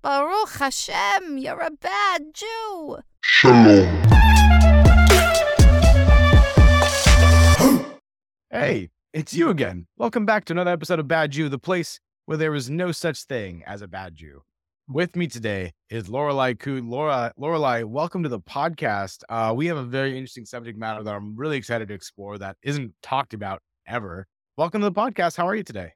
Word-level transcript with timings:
Baruch 0.00 0.50
Hashem, 0.58 1.38
you're 1.38 1.60
a 1.60 1.72
bad 1.72 2.32
Jew. 2.32 2.98
Shalom. 3.20 4.04
Hey, 8.50 8.90
it's 9.12 9.34
you 9.34 9.50
again. 9.50 9.88
Welcome 9.96 10.24
back 10.24 10.44
to 10.46 10.52
another 10.52 10.70
episode 10.70 11.00
of 11.00 11.08
Bad 11.08 11.32
Jew, 11.32 11.48
the 11.48 11.58
place 11.58 11.98
where 12.26 12.38
there 12.38 12.54
is 12.54 12.70
no 12.70 12.92
such 12.92 13.24
thing 13.24 13.64
as 13.66 13.82
a 13.82 13.88
bad 13.88 14.14
Jew. 14.14 14.42
With 14.88 15.16
me 15.16 15.26
today 15.26 15.72
is 15.90 16.08
Lorelai 16.08 16.56
Coon. 16.56 16.88
Laura, 16.88 17.32
Lorelai, 17.36 17.84
welcome 17.84 18.22
to 18.22 18.28
the 18.28 18.40
podcast. 18.40 19.24
Uh, 19.28 19.52
we 19.54 19.66
have 19.66 19.78
a 19.78 19.82
very 19.82 20.12
interesting 20.16 20.44
subject 20.46 20.78
matter 20.78 21.02
that 21.02 21.14
I'm 21.14 21.36
really 21.36 21.56
excited 21.56 21.88
to 21.88 21.94
explore 21.94 22.38
that 22.38 22.56
isn't 22.62 22.94
talked 23.02 23.34
about 23.34 23.62
ever. 23.86 24.28
Welcome 24.56 24.80
to 24.80 24.90
the 24.90 24.92
podcast. 24.92 25.36
How 25.36 25.48
are 25.48 25.56
you 25.56 25.64
today? 25.64 25.92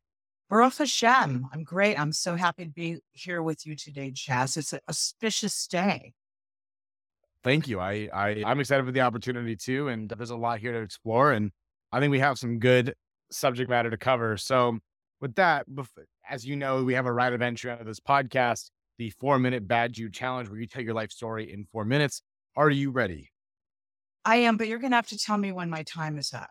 Baruch 0.53 0.77
Hashem. 0.77 1.49
I'm 1.51 1.65
great. 1.65 1.99
I'm 1.99 2.13
so 2.13 2.37
happy 2.37 2.67
to 2.67 2.71
be 2.71 2.99
here 3.13 3.43
with 3.43 3.65
you 3.65 3.75
today, 3.75 4.11
Chaz. 4.11 4.59
It's 4.59 4.75
an 4.75 4.81
auspicious 4.87 5.67
day. 5.67 6.13
Thank 7.43 7.69
you. 7.69 7.81
I, 7.81 8.11
I 8.13 8.43
I'm 8.45 8.61
excited 8.61 8.85
for 8.85 8.93
the 8.93 9.01
opportunity 9.01 9.57
too, 9.57 9.89
and 9.89 10.11
there's 10.11 10.29
a 10.29 10.37
lot 10.37 10.59
here 10.59 10.73
to 10.73 10.81
explore, 10.81 11.33
and 11.33 11.53
I 11.91 12.01
think 12.01 12.11
we 12.11 12.19
have 12.19 12.39
some 12.39 12.59
good 12.59 12.95
subject 13.31 13.71
matter 13.71 13.89
to 13.89 13.97
cover. 13.97 14.37
So, 14.37 14.79
with 15.23 15.35
that, 15.37 15.65
as 16.29 16.45
you 16.45 16.55
know, 16.55 16.85
we 16.85 16.93
have 16.93 17.07
a 17.07 17.13
right 17.15 17.33
of 17.33 17.41
entry 17.41 17.71
onto 17.71 17.85
this 17.85 18.01
podcast, 18.01 18.69
the 18.99 19.09
four 19.09 19.39
minute 19.39 19.67
Bad 19.67 19.95
Jew 19.95 20.11
challenge, 20.11 20.51
where 20.51 20.61
you 20.61 20.67
tell 20.67 20.83
your 20.83 20.93
life 20.93 21.13
story 21.13 21.51
in 21.51 21.65
four 21.73 21.87
minutes. 21.87 22.21
Are 22.57 22.69
you 22.69 22.91
ready? 22.91 23.31
I 24.27 24.37
am, 24.37 24.59
but 24.59 24.69
you're 24.69 24.81
gonna 24.81 24.97
have 24.97 25.09
to 25.09 25.19
tell 25.19 25.39
me 25.39 25.51
when 25.51 25.71
my 25.71 25.83
time 25.83 26.19
is 26.19 26.35
up. 26.35 26.51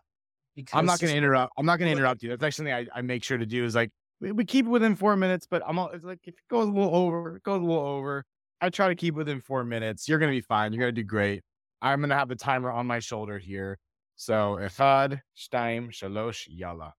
Because 0.54 0.78
I'm 0.78 0.86
not 0.86 1.00
going 1.00 1.12
to 1.12 1.16
interrupt. 1.16 1.52
I'm 1.56 1.66
not 1.66 1.78
going 1.78 1.88
to 1.88 1.92
interrupt 1.92 2.22
you. 2.22 2.30
That's 2.30 2.42
actually 2.42 2.70
something 2.70 2.88
I, 2.94 2.98
I 2.98 3.02
make 3.02 3.24
sure 3.24 3.38
to 3.38 3.46
do 3.46 3.64
is 3.64 3.74
like 3.74 3.90
we, 4.20 4.32
we 4.32 4.44
keep 4.44 4.66
it 4.66 4.68
within 4.68 4.94
four 4.96 5.16
minutes, 5.16 5.46
but 5.50 5.62
I'm 5.66 5.78
all, 5.78 5.88
it's 5.90 6.04
like 6.04 6.20
if 6.24 6.34
it 6.34 6.48
goes 6.50 6.68
a 6.68 6.70
little 6.70 6.94
over, 6.94 7.36
it 7.36 7.42
goes 7.42 7.60
a 7.60 7.64
little 7.64 7.84
over. 7.84 8.24
I 8.60 8.70
try 8.70 8.88
to 8.88 8.94
keep 8.94 9.14
within 9.14 9.40
four 9.40 9.64
minutes. 9.64 10.08
You're 10.08 10.18
going 10.18 10.30
to 10.30 10.36
be 10.36 10.40
fine. 10.40 10.72
You're 10.72 10.80
going 10.80 10.94
to 10.94 11.00
do 11.00 11.06
great. 11.06 11.42
I'm 11.80 12.00
going 12.00 12.10
to 12.10 12.16
have 12.16 12.28
the 12.28 12.36
timer 12.36 12.70
on 12.70 12.86
my 12.86 13.00
shoulder 13.00 13.38
here. 13.38 13.78
So, 14.14 14.58
Echad, 14.60 15.20
Shtaim, 15.36 15.90
Shalosh, 15.90 16.46
Yalla. 16.48 16.94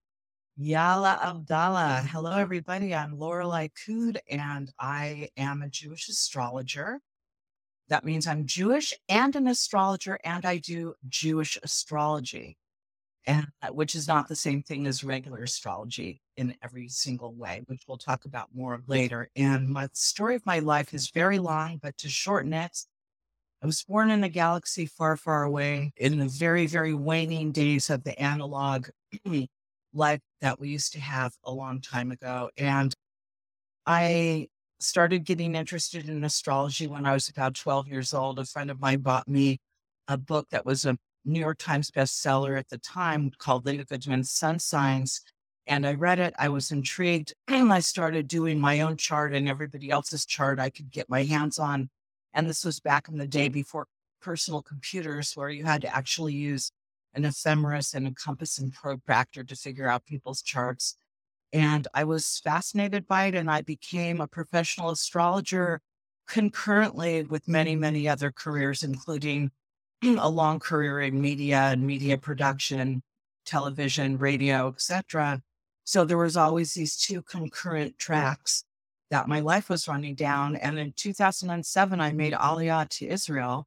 Yalla 0.56 1.18
Abdallah. 1.22 2.06
Hello, 2.10 2.32
everybody. 2.32 2.94
I'm 2.94 3.16
Lorelai 3.16 3.70
Kude, 3.74 4.18
and 4.30 4.70
I 4.78 5.30
am 5.38 5.62
a 5.62 5.70
Jewish 5.70 6.08
astrologer. 6.08 7.00
That 7.88 8.04
means 8.04 8.26
I'm 8.26 8.46
Jewish 8.46 8.92
and 9.08 9.34
an 9.34 9.46
astrologer, 9.46 10.18
and 10.22 10.44
I 10.44 10.58
do 10.58 10.94
Jewish 11.08 11.58
astrology 11.62 12.58
and 13.26 13.46
which 13.70 13.94
is 13.94 14.06
not 14.06 14.28
the 14.28 14.36
same 14.36 14.62
thing 14.62 14.86
as 14.86 15.04
regular 15.04 15.42
astrology 15.42 16.20
in 16.36 16.54
every 16.62 16.88
single 16.88 17.34
way, 17.34 17.62
which 17.66 17.82
we'll 17.88 17.96
talk 17.96 18.24
about 18.24 18.54
more 18.54 18.82
later. 18.86 19.30
And 19.36 19.68
my 19.68 19.88
story 19.92 20.34
of 20.34 20.44
my 20.46 20.58
life 20.58 20.92
is 20.92 21.10
very 21.10 21.38
long, 21.38 21.78
but 21.82 21.96
to 21.98 22.08
shorten 22.08 22.52
it, 22.52 22.78
I 23.62 23.66
was 23.66 23.82
born 23.82 24.10
in 24.10 24.24
a 24.24 24.28
galaxy 24.28 24.84
far, 24.84 25.16
far 25.16 25.44
away 25.44 25.92
in 25.96 26.18
the 26.18 26.28
very, 26.28 26.66
very 26.66 26.92
waning 26.92 27.50
days 27.50 27.88
of 27.88 28.04
the 28.04 28.18
analog 28.20 28.88
life 29.94 30.20
that 30.42 30.60
we 30.60 30.68
used 30.68 30.92
to 30.92 31.00
have 31.00 31.32
a 31.44 31.52
long 31.52 31.80
time 31.80 32.10
ago. 32.10 32.50
And 32.58 32.92
I 33.86 34.48
started 34.80 35.24
getting 35.24 35.54
interested 35.54 36.08
in 36.08 36.24
astrology 36.24 36.86
when 36.86 37.06
I 37.06 37.14
was 37.14 37.28
about 37.28 37.54
12 37.54 37.88
years 37.88 38.12
old. 38.12 38.38
A 38.38 38.44
friend 38.44 38.70
of 38.70 38.80
mine 38.80 39.00
bought 39.00 39.28
me 39.28 39.60
a 40.08 40.18
book 40.18 40.48
that 40.50 40.66
was 40.66 40.84
a 40.84 40.98
New 41.24 41.40
York 41.40 41.58
Times 41.58 41.90
bestseller 41.90 42.58
at 42.58 42.68
the 42.68 42.78
time 42.78 43.30
called 43.38 43.64
Linda 43.64 43.84
Goodman's 43.84 44.30
Sun 44.30 44.58
Signs. 44.58 45.20
And 45.66 45.86
I 45.86 45.94
read 45.94 46.18
it. 46.18 46.34
I 46.38 46.48
was 46.48 46.70
intrigued. 46.70 47.34
And 47.48 47.72
I 47.72 47.80
started 47.80 48.28
doing 48.28 48.60
my 48.60 48.80
own 48.80 48.96
chart 48.96 49.34
and 49.34 49.48
everybody 49.48 49.90
else's 49.90 50.26
chart 50.26 50.60
I 50.60 50.70
could 50.70 50.90
get 50.90 51.08
my 51.08 51.24
hands 51.24 51.58
on. 51.58 51.88
And 52.34 52.48
this 52.48 52.64
was 52.64 52.80
back 52.80 53.08
in 53.08 53.18
the 53.18 53.26
day 53.26 53.48
before 53.48 53.86
personal 54.20 54.62
computers, 54.62 55.32
where 55.34 55.50
you 55.50 55.64
had 55.64 55.82
to 55.82 55.94
actually 55.94 56.34
use 56.34 56.70
an 57.14 57.24
ephemeris 57.24 57.94
and 57.94 58.06
a 58.06 58.12
compass 58.12 58.58
and 58.58 58.72
protractor 58.72 59.44
to 59.44 59.54
figure 59.54 59.88
out 59.88 60.04
people's 60.04 60.42
charts. 60.42 60.96
And 61.52 61.86
I 61.94 62.04
was 62.04 62.40
fascinated 62.42 63.06
by 63.06 63.26
it. 63.26 63.34
And 63.34 63.50
I 63.50 63.62
became 63.62 64.20
a 64.20 64.26
professional 64.26 64.90
astrologer 64.90 65.80
concurrently 66.26 67.22
with 67.22 67.48
many, 67.48 67.76
many 67.76 68.08
other 68.08 68.32
careers, 68.32 68.82
including 68.82 69.50
a 70.18 70.28
long 70.28 70.58
career 70.58 71.00
in 71.00 71.20
media 71.20 71.70
and 71.72 71.86
media 71.86 72.18
production, 72.18 73.02
television, 73.46 74.18
radio, 74.18 74.68
etc. 74.68 75.40
So 75.84 76.04
there 76.04 76.18
was 76.18 76.36
always 76.36 76.74
these 76.74 76.96
two 76.96 77.22
concurrent 77.22 77.98
tracks 77.98 78.64
that 79.10 79.28
my 79.28 79.40
life 79.40 79.68
was 79.68 79.88
running 79.88 80.14
down. 80.14 80.56
And 80.56 80.78
in 80.78 80.92
2007, 80.96 82.00
I 82.00 82.12
made 82.12 82.32
Aliyah 82.32 82.88
to 82.88 83.06
Israel. 83.06 83.66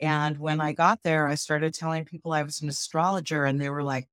And 0.00 0.38
when 0.38 0.60
I 0.60 0.72
got 0.72 1.02
there, 1.02 1.26
I 1.26 1.34
started 1.34 1.74
telling 1.74 2.04
people 2.04 2.32
I 2.32 2.42
was 2.42 2.62
an 2.62 2.68
astrologer, 2.68 3.44
and 3.44 3.60
they 3.60 3.68
were 3.68 3.82
like, 3.82 4.06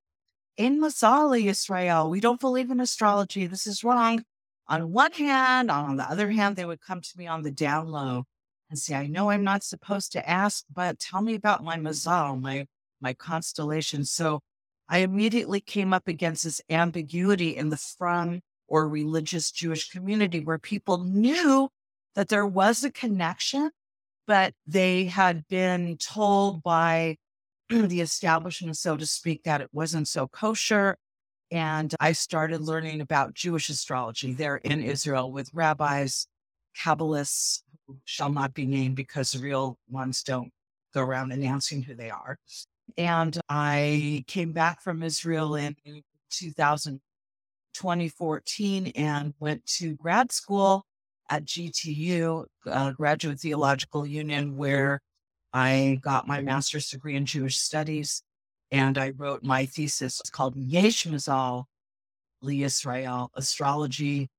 in 0.58 0.80
Masali, 0.80 1.46
Israel, 1.48 2.10
we 2.10 2.20
don't 2.20 2.40
believe 2.40 2.72
in 2.72 2.80
astrology. 2.80 3.46
This 3.46 3.68
is 3.68 3.84
wrong. 3.84 4.24
On 4.68 4.92
one 4.92 5.12
hand, 5.12 5.70
on 5.70 5.98
the 5.98 6.10
other 6.10 6.32
hand, 6.32 6.56
they 6.56 6.66
would 6.66 6.82
come 6.82 7.02
to 7.02 7.18
me 7.18 7.28
on 7.28 7.44
the 7.44 7.52
down 7.52 7.88
low 7.88 8.26
and 8.70 8.80
say, 8.80 8.96
I 8.96 9.08
know 9.08 9.30
I'm 9.30 9.44
not 9.44 9.64
supposed 9.64 10.12
to 10.14 10.30
ask, 10.30 10.66
but 10.74 11.00
tell 11.00 11.22
me 11.22 11.36
about 11.36 11.64
my 11.64 11.78
mazal, 11.78 12.40
my 12.40 12.66
my 13.02 13.14
constellation. 13.14 14.06
So 14.06 14.40
I 14.90 15.00
immediately 15.00 15.62
came 15.62 15.94
up 15.94 16.08
against 16.08 16.44
this 16.44 16.62
ambiguity 16.70 17.56
in 17.56 17.70
the 17.70 17.78
frum 17.78 18.42
or 18.68 18.88
religious 18.88 19.52
Jewish 19.52 19.90
community 19.90 20.40
where 20.40 20.58
people 20.58 21.04
knew 21.04 21.70
that 22.16 22.30
there 22.30 22.48
was 22.48 22.84
a 22.84 22.92
connection, 22.92 23.70
but 24.26 24.54
they 24.66 25.06
had 25.06 25.48
been 25.48 25.98
told 25.98 26.64
by 26.64 27.18
the 27.70 28.02
establishment, 28.02 28.78
so 28.78 28.98
to 28.98 29.06
speak, 29.06 29.44
that 29.44 29.62
it 29.62 29.70
wasn't 29.72 30.08
so 30.08 30.28
kosher. 30.28 30.98
And 31.52 31.94
I 32.00 32.14
started 32.14 32.62
learning 32.62 33.02
about 33.02 33.34
Jewish 33.34 33.70
astrology 33.70 34.34
there 34.34 34.58
in 34.58 34.82
Israel 34.82 35.32
with 35.32 35.54
rabbis, 35.54 36.28
Kabbalists, 36.76 37.62
shall 38.06 38.32
not 38.32 38.54
be 38.54 38.66
named 38.66 38.96
because 38.96 39.32
the 39.32 39.40
real 39.40 39.78
ones 39.90 40.24
don't 40.24 40.52
go 40.94 41.02
around 41.02 41.32
announcing 41.32 41.82
who 41.82 41.96
they 41.96 42.10
are. 42.10 42.38
And 42.98 43.40
I 43.50 44.24
came 44.28 44.52
back 44.52 44.82
from 44.82 45.04
Israel 45.04 45.56
in 45.56 45.76
2000, 46.30 47.02
2014 47.74 48.88
and 48.96 49.34
went 49.40 49.66
to 49.66 49.96
grad 49.96 50.32
school 50.32 50.86
at 51.30 51.46
GTU, 51.46 52.46
uh, 52.68 52.92
Graduate 52.92 53.40
Theological 53.40 54.06
Union, 54.06 54.58
where 54.58 55.02
I 55.54 56.00
got 56.02 56.28
my 56.28 56.42
master's 56.42 56.90
degree 56.90 57.16
in 57.16 57.26
Jewish 57.26 57.58
studies. 57.58 58.24
And 58.72 58.98
I 58.98 59.12
wrote 59.12 59.44
my 59.44 59.66
thesis 59.66 60.20
it's 60.20 60.30
called 60.30 60.56
Yesh 60.56 61.06
Mazal 61.06 61.66
Li 62.42 62.64
Israel 62.64 63.32
Astrology 63.36 64.30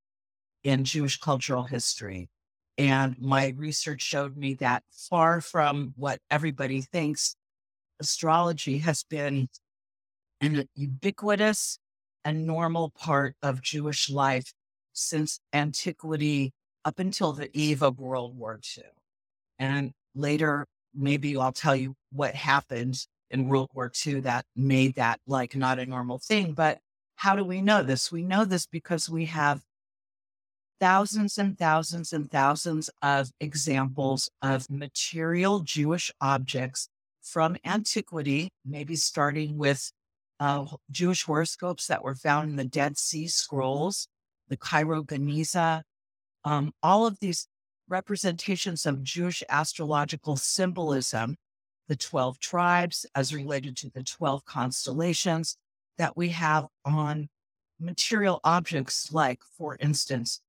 in 0.64 0.84
Jewish 0.84 1.18
Cultural 1.18 1.64
History. 1.64 2.28
And 2.78 3.16
my 3.20 3.54
research 3.56 4.02
showed 4.02 4.36
me 4.36 4.54
that 4.54 4.82
far 4.90 5.40
from 5.40 5.94
what 5.96 6.20
everybody 6.30 6.82
thinks, 6.82 7.36
astrology 8.00 8.78
has 8.78 9.02
been 9.02 9.48
an 10.40 10.68
ubiquitous 10.74 11.78
and 12.24 12.46
normal 12.46 12.90
part 12.90 13.34
of 13.42 13.62
Jewish 13.62 14.10
life 14.10 14.52
since 14.92 15.40
antiquity 15.52 16.52
up 16.84 16.98
until 16.98 17.32
the 17.32 17.50
eve 17.56 17.82
of 17.82 17.98
World 17.98 18.36
War 18.36 18.60
II. 18.76 18.84
And 19.58 19.92
later, 20.14 20.66
maybe 20.94 21.36
I'll 21.36 21.52
tell 21.52 21.76
you 21.76 21.94
what 22.12 22.34
happened 22.34 23.06
in 23.30 23.48
World 23.48 23.70
War 23.74 23.90
II 24.06 24.20
that 24.20 24.44
made 24.54 24.94
that 24.96 25.20
like 25.26 25.56
not 25.56 25.78
a 25.78 25.86
normal 25.86 26.18
thing. 26.18 26.52
But 26.52 26.78
how 27.16 27.36
do 27.36 27.44
we 27.44 27.60
know 27.60 27.82
this? 27.82 28.12
We 28.12 28.22
know 28.22 28.44
this 28.44 28.66
because 28.66 29.08
we 29.08 29.26
have 29.26 29.62
thousands 30.80 31.38
and 31.38 31.58
thousands 31.58 32.12
and 32.12 32.30
thousands 32.30 32.90
of 33.02 33.30
examples 33.40 34.30
of 34.42 34.70
material 34.70 35.60
Jewish 35.60 36.12
objects 36.20 36.88
from 37.22 37.56
antiquity, 37.64 38.50
maybe 38.64 38.96
starting 38.96 39.58
with 39.58 39.90
uh, 40.38 40.66
Jewish 40.90 41.24
horoscopes 41.24 41.86
that 41.86 42.04
were 42.04 42.14
found 42.14 42.50
in 42.50 42.56
the 42.56 42.64
Dead 42.64 42.98
Sea 42.98 43.26
Scrolls, 43.26 44.08
the 44.48 44.56
Cairo 44.56 45.02
Geniza, 45.02 45.82
um, 46.44 46.72
all 46.82 47.06
of 47.06 47.18
these 47.20 47.48
representations 47.88 48.86
of 48.86 49.02
Jewish 49.02 49.42
astrological 49.48 50.36
symbolism, 50.36 51.36
the 51.88 51.96
12 51.96 52.38
tribes 52.38 53.06
as 53.14 53.34
related 53.34 53.76
to 53.78 53.90
the 53.90 54.02
12 54.02 54.44
constellations 54.44 55.56
that 55.98 56.16
we 56.16 56.30
have 56.30 56.66
on 56.84 57.28
material 57.80 58.40
objects 58.44 59.12
like, 59.12 59.40
for 59.56 59.76
instance, 59.80 60.40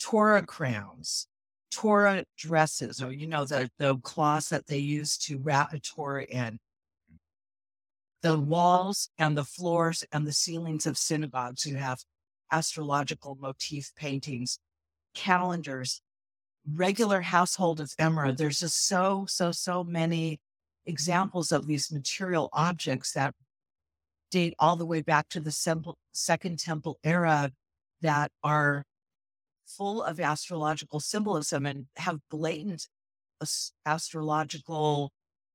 Torah 0.00 0.44
crowns, 0.44 1.26
Torah 1.70 2.24
dresses, 2.36 3.02
or, 3.02 3.12
you 3.12 3.26
know, 3.26 3.44
the, 3.44 3.70
the 3.78 3.96
cloths 3.98 4.48
that 4.48 4.66
they 4.66 4.78
use 4.78 5.18
to 5.18 5.38
wrap 5.38 5.72
a 5.72 5.80
Torah 5.80 6.24
in. 6.24 6.58
The 8.22 8.38
walls 8.38 9.10
and 9.18 9.36
the 9.36 9.44
floors 9.44 10.04
and 10.12 10.26
the 10.26 10.32
ceilings 10.32 10.86
of 10.86 10.98
synagogues, 10.98 11.66
you 11.66 11.76
have 11.76 12.00
astrological 12.50 13.36
motif 13.40 13.92
paintings, 13.94 14.58
calendars, 15.14 16.00
regular 16.74 17.20
household 17.20 17.80
ephemera, 17.80 18.32
there's 18.32 18.60
just 18.60 18.86
so, 18.86 19.26
so, 19.28 19.52
so 19.52 19.84
many 19.84 20.40
examples 20.86 21.52
of 21.52 21.66
these 21.66 21.92
material 21.92 22.48
objects 22.52 23.12
that 23.12 23.34
date 24.30 24.54
all 24.58 24.76
the 24.76 24.86
way 24.86 25.02
back 25.02 25.28
to 25.30 25.40
the 25.40 25.94
Second 26.12 26.58
Temple 26.58 26.98
era 27.04 27.52
that 28.02 28.30
are 28.42 28.84
full 29.76 30.02
of 30.02 30.20
astrological 30.20 31.00
symbolism 31.00 31.66
and 31.66 31.86
have 31.96 32.20
blatant 32.30 32.88
astrological 33.86 35.12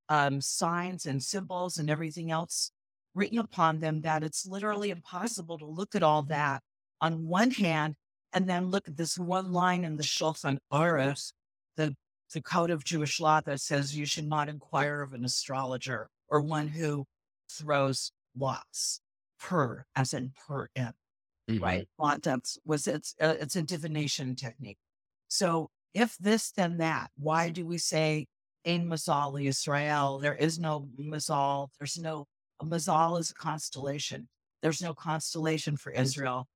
um, 0.10 0.42
signs 0.42 1.06
and 1.06 1.24
symbols 1.24 1.78
and 1.78 1.90
everything 1.90 2.32
else 2.32 2.72
written 3.16 3.38
upon 3.38 3.80
them 3.80 4.02
that 4.02 4.24
it's 4.24 4.46
literally 4.46 4.90
impossible 4.90 5.58
to 5.58 5.66
look 5.66 5.96
at 5.96 6.04
all 6.04 6.24
that 6.24 6.62
on 7.02 7.28
one 7.28 7.52
hand 7.52 7.96
and 8.34 8.50
then 8.50 8.72
look 8.72 8.88
at 8.88 8.98
this 8.98 9.18
one 9.18 9.52
line 9.52 9.84
in 9.84 9.98
the 9.98 10.04
Shulchan 10.04 10.58
Aruch, 10.72 11.32
the, 11.78 11.96
the 12.34 12.42
code 12.42 12.72
of 12.72 12.84
Jewish 12.84 13.20
law 13.20 13.42
that 13.42 13.60
says 13.60 13.96
you 13.96 14.06
should 14.06 14.28
not 14.28 14.50
inquire 14.50 15.02
of 15.02 15.14
an 15.14 15.24
astrologer 15.24 16.10
or 16.28 16.42
one 16.42 16.68
who 16.68 17.06
throws 17.52 18.12
lots 18.36 19.02
per, 19.40 19.86
as 19.96 20.14
in 20.14 20.32
per 20.48 20.70
mm-hmm. 21.50 21.64
right? 21.64 21.88
Quantums 22.00 22.58
was 22.66 22.88
it's 22.88 23.16
uh, 23.22 23.36
it's 23.40 23.56
a 23.56 23.62
divination 23.62 24.36
technique. 24.36 24.78
So 25.28 25.70
if 25.94 26.18
this 26.18 26.52
then 26.52 26.78
that, 26.78 27.12
why 27.18 27.50
do 27.50 27.66
we 27.66 27.78
say 27.78 28.28
Ein 28.66 28.88
Mazal 28.88 29.44
Israel? 29.44 30.20
There 30.20 30.36
is 30.36 30.60
no 30.60 30.88
Mazal. 31.00 31.70
There's 31.80 31.98
no 31.98 32.26
Mazal 32.62 33.20
is 33.20 33.32
a 33.32 33.36
constellation. 33.36 34.28
There's 34.62 34.82
no 34.82 34.94
constellation 34.94 35.78
for 35.78 35.92
Israel. 35.92 36.48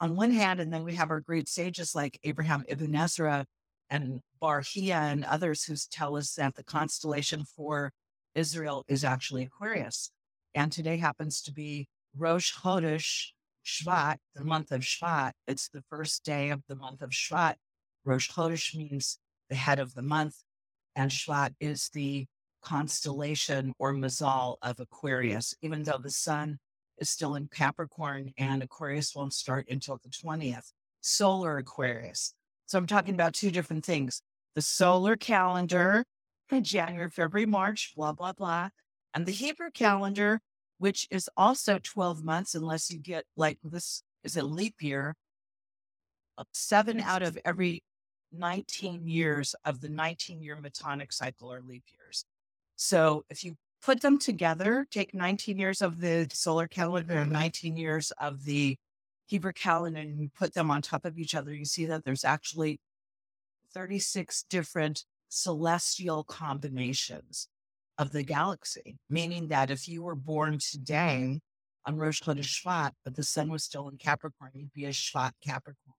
On 0.00 0.16
one 0.16 0.32
hand, 0.32 0.60
and 0.60 0.72
then 0.72 0.84
we 0.84 0.94
have 0.96 1.10
our 1.10 1.20
great 1.20 1.48
sages 1.48 1.94
like 1.94 2.18
Abraham 2.24 2.64
ibn 2.68 2.94
Ezra 2.94 3.46
and 3.88 4.20
Bar 4.40 4.60
Hiyya 4.60 5.12
and 5.12 5.24
others 5.24 5.64
who 5.64 5.74
tell 5.90 6.16
us 6.16 6.34
that 6.34 6.56
the 6.56 6.64
constellation 6.64 7.44
for 7.44 7.92
Israel 8.34 8.84
is 8.88 9.04
actually 9.04 9.44
Aquarius. 9.44 10.10
And 10.54 10.70
today 10.70 10.98
happens 10.98 11.40
to 11.42 11.52
be 11.52 11.88
Rosh 12.16 12.54
Chodesh 12.54 13.28
Shvat, 13.64 14.16
the 14.34 14.44
month 14.44 14.72
of 14.72 14.82
Shvat. 14.82 15.32
It's 15.46 15.68
the 15.68 15.82
first 15.88 16.24
day 16.24 16.50
of 16.50 16.62
the 16.68 16.76
month 16.76 17.02
of 17.02 17.10
Shvat. 17.10 17.54
Rosh 18.04 18.30
Chodesh 18.30 18.76
means 18.76 19.18
the 19.48 19.56
head 19.56 19.78
of 19.78 19.94
the 19.94 20.02
month, 20.02 20.36
and 20.94 21.10
Shvat 21.10 21.54
is 21.60 21.88
the 21.92 22.26
constellation 22.62 23.72
or 23.78 23.92
mazal 23.92 24.56
of 24.62 24.80
Aquarius, 24.80 25.54
even 25.62 25.82
though 25.82 25.98
the 26.02 26.10
sun 26.10 26.58
is 26.98 27.08
still 27.08 27.34
in 27.34 27.48
Capricorn 27.48 28.32
and 28.38 28.62
Aquarius 28.62 29.14
won't 29.14 29.32
start 29.32 29.66
until 29.68 29.98
the 30.02 30.08
20th. 30.08 30.72
Solar 31.00 31.58
Aquarius. 31.58 32.32
So 32.66 32.78
I'm 32.78 32.86
talking 32.86 33.14
about 33.14 33.34
two 33.34 33.50
different 33.50 33.84
things 33.84 34.22
the 34.54 34.62
solar 34.62 35.16
calendar, 35.16 36.04
January, 36.62 37.10
February, 37.10 37.46
March, 37.46 37.92
blah, 37.96 38.12
blah, 38.12 38.32
blah, 38.32 38.70
and 39.12 39.26
the 39.26 39.32
Hebrew 39.32 39.70
calendar, 39.70 40.40
which 40.78 41.06
is 41.10 41.30
also 41.36 41.78
12 41.82 42.24
months, 42.24 42.54
unless 42.54 42.90
you 42.90 42.98
get 42.98 43.24
like 43.36 43.58
this 43.62 44.02
is 44.22 44.36
a 44.36 44.42
leap 44.42 44.82
year. 44.82 45.14
Seven 46.52 47.00
out 47.00 47.22
of 47.22 47.38
every 47.44 47.82
19 48.32 49.06
years 49.06 49.54
of 49.64 49.80
the 49.80 49.88
19 49.88 50.42
year 50.42 50.56
Metonic 50.56 51.12
cycle 51.12 51.52
are 51.52 51.62
leap 51.62 51.84
years. 51.96 52.24
So 52.76 53.24
if 53.30 53.44
you 53.44 53.56
put 53.82 54.00
them 54.00 54.18
together, 54.18 54.86
take 54.90 55.14
19 55.14 55.58
years 55.58 55.80
of 55.80 56.00
the 56.00 56.28
solar 56.32 56.66
calendar 56.66 57.14
and 57.14 57.30
19 57.30 57.76
years 57.76 58.10
of 58.12 58.44
the 58.44 58.76
Hebrew 59.26 59.52
calendar 59.52 60.00
and 60.00 60.20
you 60.20 60.30
put 60.36 60.54
them 60.54 60.70
on 60.70 60.82
top 60.82 61.04
of 61.04 61.18
each 61.18 61.34
other, 61.34 61.54
you 61.54 61.64
see 61.64 61.86
that 61.86 62.04
there's 62.04 62.24
actually 62.24 62.80
36 63.72 64.44
different 64.48 65.04
celestial 65.28 66.24
combinations 66.24 67.48
of 67.98 68.12
the 68.12 68.22
galaxy, 68.22 68.96
meaning 69.08 69.48
that 69.48 69.70
if 69.70 69.88
you 69.88 70.02
were 70.02 70.14
born 70.14 70.58
today 70.58 71.40
on 71.86 71.96
Rosh 71.96 72.22
Chodesh 72.22 72.62
Shvat, 72.62 72.92
but 73.04 73.14
the 73.14 73.22
sun 73.22 73.50
was 73.50 73.64
still 73.64 73.88
in 73.88 73.96
Capricorn, 73.96 74.50
you'd 74.54 74.72
be 74.72 74.86
a 74.86 74.90
Shvat 74.90 75.32
Capricorn. 75.44 75.94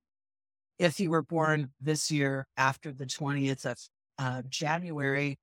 If 0.77 0.99
you 0.99 1.09
were 1.09 1.21
born 1.21 1.69
this 1.79 2.11
year 2.11 2.47
after 2.57 2.91
the 2.91 3.05
20th 3.05 3.65
of 3.65 3.77
uh, 4.19 4.41
January, 4.49 5.37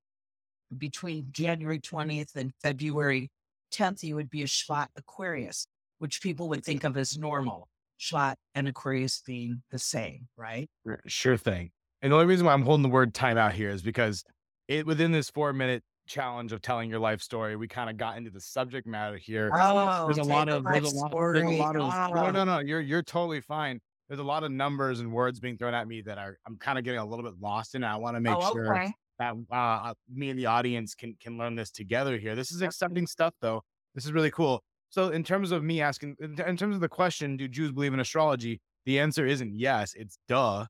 between 0.77 1.27
January 1.31 1.79
20th 1.79 2.35
and 2.35 2.51
February 2.61 3.29
10th, 3.73 4.03
you 4.03 4.15
would 4.15 4.29
be 4.29 4.43
a 4.43 4.47
Shvat 4.47 4.87
Aquarius, 4.95 5.65
which 5.99 6.21
people 6.21 6.49
would 6.49 6.63
think 6.63 6.83
of 6.83 6.97
as 6.97 7.17
normal. 7.17 7.67
Shvat 7.99 8.35
and 8.53 8.67
Aquarius 8.67 9.21
being 9.25 9.61
the 9.71 9.79
same, 9.79 10.27
right? 10.35 10.69
Sure 11.07 11.37
thing. 11.37 11.71
And 12.01 12.11
the 12.11 12.15
only 12.15 12.27
reason 12.27 12.45
why 12.45 12.53
I'm 12.53 12.63
holding 12.63 12.83
the 12.83 12.89
word 12.89 13.13
time 13.13 13.37
out 13.37 13.53
here 13.53 13.69
is 13.69 13.81
because 13.81 14.23
it 14.67 14.85
within 14.85 15.11
this 15.11 15.29
four 15.29 15.53
minute 15.53 15.83
challenge 16.07 16.51
of 16.51 16.61
telling 16.61 16.89
your 16.89 16.99
life 16.99 17.21
story, 17.21 17.55
we 17.55 17.67
kind 17.67 17.89
of 17.89 17.97
got 17.97 18.17
into 18.17 18.29
the 18.29 18.41
subject 18.41 18.87
matter 18.87 19.17
here. 19.17 19.51
Oh, 19.53 20.05
there's 20.05 20.17
a 20.17 20.23
lot 20.23 20.49
of 20.49 20.63
there's 20.63 20.91
a 20.91 20.95
lot, 20.95 21.11
there's 21.11 21.43
a 21.43 21.49
lot 21.49 21.75
of 21.75 21.81
oh. 21.81 22.13
no, 22.13 22.31
no, 22.31 22.43
no. 22.43 22.59
You're 22.59 22.81
you're 22.81 23.03
totally 23.03 23.41
fine. 23.41 23.79
There's 24.09 24.19
a 24.19 24.23
lot 24.23 24.43
of 24.43 24.51
numbers 24.51 24.99
and 24.99 25.11
words 25.11 25.39
being 25.39 25.57
thrown 25.57 25.73
at 25.73 25.87
me 25.87 26.01
that 26.01 26.17
are 26.17 26.37
I'm 26.45 26.57
kind 26.57 26.77
of 26.77 26.83
getting 26.83 26.99
a 26.99 27.05
little 27.05 27.23
bit 27.23 27.33
lost 27.41 27.75
in. 27.75 27.83
I 27.83 27.95
want 27.95 28.15
to 28.15 28.21
make 28.21 28.35
oh, 28.35 28.51
sure 28.51 28.75
okay 28.75 28.93
that 29.19 29.35
uh, 29.51 29.55
uh, 29.55 29.93
me 30.13 30.29
and 30.29 30.39
the 30.39 30.45
audience 30.45 30.95
can 30.95 31.15
can 31.21 31.37
learn 31.37 31.55
this 31.55 31.71
together 31.71 32.17
here. 32.17 32.35
This 32.35 32.51
is 32.51 32.61
exciting 32.61 33.07
stuff, 33.07 33.33
though. 33.41 33.61
This 33.95 34.05
is 34.05 34.11
really 34.11 34.31
cool. 34.31 34.63
So, 34.89 35.09
in 35.09 35.23
terms 35.23 35.51
of 35.51 35.63
me 35.63 35.81
asking, 35.81 36.15
in, 36.19 36.39
in 36.39 36.57
terms 36.57 36.75
of 36.75 36.81
the 36.81 36.89
question, 36.89 37.37
do 37.37 37.47
Jews 37.47 37.71
believe 37.71 37.93
in 37.93 37.99
astrology? 37.99 38.61
The 38.85 38.99
answer 38.99 39.25
isn't 39.25 39.53
yes. 39.55 39.93
It's 39.95 40.17
duh. 40.27 40.65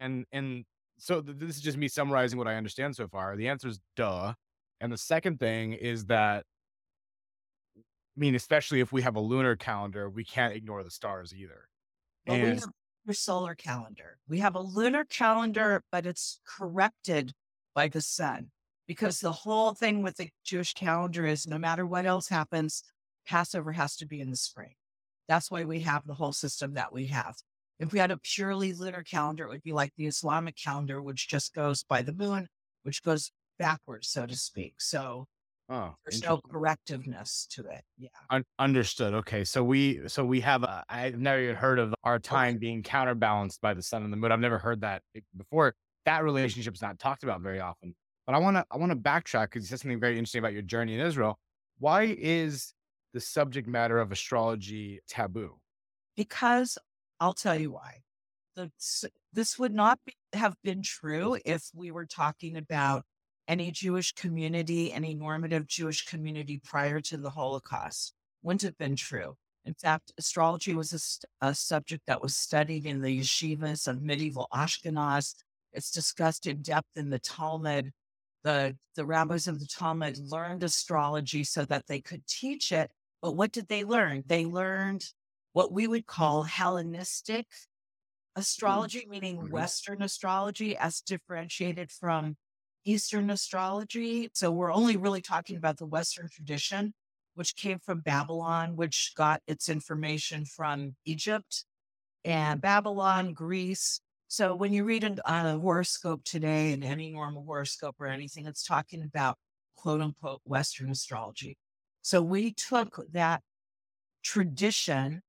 And 0.00 0.24
and 0.32 0.64
so 0.98 1.20
th- 1.20 1.36
this 1.38 1.56
is 1.56 1.62
just 1.62 1.78
me 1.78 1.88
summarizing 1.88 2.38
what 2.38 2.48
I 2.48 2.56
understand 2.56 2.96
so 2.96 3.08
far. 3.08 3.36
The 3.36 3.48
answer 3.48 3.68
is 3.68 3.80
duh. 3.96 4.34
And 4.80 4.90
the 4.90 4.98
second 4.98 5.38
thing 5.38 5.74
is 5.74 6.06
that, 6.06 6.44
I 7.76 7.80
mean, 8.16 8.34
especially 8.34 8.80
if 8.80 8.92
we 8.92 9.02
have 9.02 9.16
a 9.16 9.20
lunar 9.20 9.56
calendar, 9.56 10.08
we 10.08 10.24
can't 10.24 10.54
ignore 10.54 10.82
the 10.82 10.90
stars 10.90 11.34
either. 11.34 11.68
Well, 12.26 12.36
and, 12.36 12.44
we 12.44 12.50
have 12.50 12.68
a 13.08 13.14
solar 13.14 13.54
calendar. 13.54 14.18
We 14.28 14.38
have 14.38 14.54
a 14.54 14.60
lunar 14.60 15.04
calendar, 15.04 15.82
but 15.92 16.06
it's 16.06 16.40
corrected 16.46 17.32
by 17.74 17.88
the 17.88 18.00
sun. 18.00 18.50
Because 18.86 19.20
the 19.20 19.32
whole 19.32 19.72
thing 19.74 20.02
with 20.02 20.16
the 20.16 20.30
Jewish 20.44 20.74
calendar 20.74 21.24
is 21.24 21.46
no 21.46 21.58
matter 21.58 21.86
what 21.86 22.06
else 22.06 22.28
happens, 22.28 22.82
Passover 23.26 23.72
has 23.72 23.96
to 23.96 24.06
be 24.06 24.20
in 24.20 24.30
the 24.30 24.36
spring. 24.36 24.74
That's 25.28 25.50
why 25.50 25.64
we 25.64 25.80
have 25.80 26.06
the 26.06 26.14
whole 26.14 26.32
system 26.32 26.74
that 26.74 26.92
we 26.92 27.06
have. 27.06 27.36
If 27.78 27.92
we 27.92 28.00
had 28.00 28.10
a 28.10 28.18
purely 28.18 28.72
lunar 28.72 29.04
calendar, 29.04 29.44
it 29.44 29.50
would 29.50 29.62
be 29.62 29.72
like 29.72 29.92
the 29.96 30.06
Islamic 30.06 30.56
calendar, 30.56 31.00
which 31.00 31.28
just 31.28 31.54
goes 31.54 31.84
by 31.84 32.02
the 32.02 32.12
moon, 32.12 32.48
which 32.82 33.02
goes 33.02 33.30
backwards, 33.60 34.08
so 34.08 34.26
to 34.26 34.34
speak. 34.34 34.80
So 34.80 35.26
oh, 35.68 35.94
there's 36.04 36.22
no 36.24 36.38
correctiveness 36.38 37.46
to 37.50 37.62
it. 37.66 37.82
Yeah. 37.96 38.08
Un- 38.30 38.44
understood. 38.58 39.14
Okay. 39.14 39.44
So 39.44 39.62
we, 39.62 40.08
so 40.08 40.24
we 40.24 40.40
have, 40.40 40.64
a, 40.64 40.82
I've 40.88 41.18
never 41.18 41.40
even 41.40 41.54
heard 41.54 41.78
of 41.78 41.94
our 42.02 42.18
time 42.18 42.58
being 42.58 42.82
counterbalanced 42.82 43.60
by 43.60 43.74
the 43.74 43.82
sun 43.82 44.02
and 44.02 44.12
the 44.12 44.16
moon. 44.16 44.32
I've 44.32 44.40
never 44.40 44.58
heard 44.58 44.80
that 44.80 45.02
before 45.36 45.74
that 46.06 46.24
relationship 46.24 46.74
is 46.74 46.82
not 46.82 46.98
talked 46.98 47.22
about 47.22 47.42
very 47.42 47.60
often. 47.60 47.94
But 48.26 48.34
I 48.34 48.38
want 48.38 48.56
to 48.56 48.64
I 48.70 48.76
want 48.76 48.90
to 48.90 48.96
backtrack 48.96 49.46
because 49.46 49.62
you 49.64 49.68
said 49.68 49.80
something 49.80 50.00
very 50.00 50.14
interesting 50.14 50.38
about 50.38 50.52
your 50.52 50.62
journey 50.62 50.94
in 50.94 51.00
Israel. 51.00 51.38
Why 51.78 52.14
is 52.18 52.74
the 53.12 53.20
subject 53.20 53.66
matter 53.66 53.98
of 53.98 54.12
astrology 54.12 55.00
taboo? 55.08 55.58
Because 56.16 56.78
I'll 57.18 57.34
tell 57.34 57.58
you 57.58 57.72
why. 57.72 58.02
The, 58.56 58.70
this 59.32 59.58
would 59.58 59.72
not 59.72 59.98
be, 60.04 60.14
have 60.32 60.54
been 60.62 60.82
true 60.82 61.38
if 61.44 61.70
we 61.74 61.90
were 61.90 62.06
talking 62.06 62.56
about 62.56 63.04
any 63.50 63.70
Jewish 63.70 64.12
community, 64.12 64.92
any 64.92 65.12
normative 65.14 65.66
Jewish 65.66 66.06
community 66.06 66.60
prior 66.64 67.00
to 67.00 67.16
the 67.16 67.30
Holocaust. 67.30 68.14
Wouldn't 68.42 68.62
have 68.62 68.78
been 68.78 68.96
true. 68.96 69.34
In 69.64 69.74
fact, 69.74 70.12
astrology 70.16 70.74
was 70.74 71.22
a, 71.42 71.46
a 71.48 71.54
subject 71.54 72.04
that 72.06 72.22
was 72.22 72.36
studied 72.36 72.86
in 72.86 73.02
the 73.02 73.20
yeshivas 73.20 73.86
of 73.88 74.02
medieval 74.02 74.46
Ashkenaz 74.54 75.34
it's 75.72 75.90
discussed 75.90 76.46
in 76.46 76.62
depth 76.62 76.96
in 76.96 77.10
the 77.10 77.18
Talmud. 77.18 77.92
The, 78.42 78.76
the 78.96 79.04
rabbis 79.04 79.46
of 79.46 79.60
the 79.60 79.66
Talmud 79.66 80.18
learned 80.18 80.62
astrology 80.62 81.44
so 81.44 81.64
that 81.66 81.86
they 81.86 82.00
could 82.00 82.26
teach 82.26 82.72
it. 82.72 82.90
But 83.22 83.36
what 83.36 83.52
did 83.52 83.68
they 83.68 83.84
learn? 83.84 84.24
They 84.26 84.46
learned 84.46 85.04
what 85.52 85.72
we 85.72 85.86
would 85.86 86.06
call 86.06 86.44
Hellenistic 86.44 87.46
astrology, 88.34 89.06
meaning 89.08 89.36
mm-hmm. 89.36 89.52
Western 89.52 90.02
astrology, 90.02 90.76
as 90.76 91.00
differentiated 91.00 91.90
from 91.90 92.36
Eastern 92.84 93.30
astrology. 93.30 94.30
So 94.34 94.50
we're 94.50 94.72
only 94.72 94.96
really 94.96 95.20
talking 95.20 95.56
about 95.56 95.78
the 95.78 95.86
Western 95.86 96.28
tradition, 96.28 96.94
which 97.34 97.56
came 97.56 97.78
from 97.78 98.00
Babylon, 98.00 98.76
which 98.76 99.12
got 99.16 99.42
its 99.46 99.68
information 99.68 100.44
from 100.44 100.96
Egypt 101.04 101.64
and 102.24 102.60
Babylon, 102.60 103.32
Greece, 103.32 104.00
so 104.30 104.54
when 104.54 104.72
you 104.72 104.84
read 104.84 105.02
a, 105.02 105.16
a 105.26 105.58
horoscope 105.58 106.22
today 106.22 106.72
and 106.72 106.84
any 106.84 107.10
normal 107.10 107.42
horoscope 107.44 107.96
or 107.98 108.06
anything, 108.06 108.46
it's 108.46 108.62
talking 108.62 109.02
about 109.02 109.36
quote 109.74 110.00
unquote 110.00 110.40
Western 110.44 110.88
astrology. 110.88 111.58
So 112.02 112.22
we 112.22 112.52
took 112.52 113.02
that 113.10 113.42
tradition, 114.22 115.22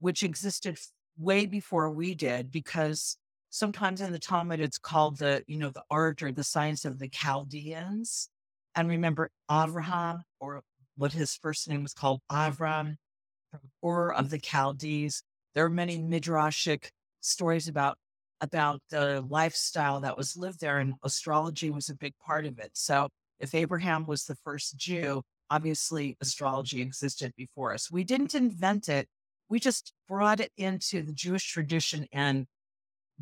which 0.00 0.22
existed 0.22 0.78
way 1.18 1.44
before 1.44 1.90
we 1.90 2.14
did, 2.14 2.50
because 2.50 3.18
sometimes 3.52 4.00
in 4.00 4.12
the 4.12 4.18
Talmud, 4.18 4.60
it's 4.60 4.78
called 4.78 5.18
the, 5.18 5.44
you 5.46 5.58
know, 5.58 5.70
the 5.70 5.84
art 5.90 6.22
or 6.22 6.32
the 6.32 6.42
science 6.42 6.84
of 6.84 6.98
the 6.98 7.08
Chaldeans. 7.08 8.28
And 8.74 8.88
remember 8.88 9.30
Avraham, 9.50 10.22
or 10.40 10.62
what 10.96 11.12
his 11.12 11.36
first 11.36 11.68
name 11.68 11.82
was 11.82 11.92
called, 11.92 12.20
Avram, 12.30 12.96
or 13.82 14.14
of 14.14 14.30
the 14.30 14.40
Chaldees. 14.42 15.22
There 15.54 15.66
are 15.66 15.70
many 15.70 15.98
midrashic 15.98 16.88
stories 17.20 17.68
about 17.68 17.96
about 18.40 18.80
the 18.90 19.24
lifestyle 19.28 20.00
that 20.00 20.16
was 20.16 20.36
lived 20.36 20.60
there, 20.60 20.78
and 20.78 20.94
astrology 21.04 21.70
was 21.70 21.88
a 21.88 21.94
big 21.94 22.14
part 22.18 22.46
of 22.46 22.58
it. 22.58 22.70
So, 22.72 23.08
if 23.38 23.54
Abraham 23.54 24.06
was 24.06 24.24
the 24.24 24.34
first 24.36 24.76
Jew, 24.76 25.22
obviously 25.50 26.16
astrology 26.20 26.80
existed 26.80 27.32
before 27.36 27.74
us. 27.74 27.90
We 27.90 28.02
didn't 28.02 28.34
invent 28.34 28.88
it; 28.88 29.06
we 29.50 29.60
just 29.60 29.92
brought 30.08 30.40
it 30.40 30.50
into 30.56 31.02
the 31.02 31.12
Jewish 31.12 31.46
tradition 31.52 32.06
and 32.12 32.46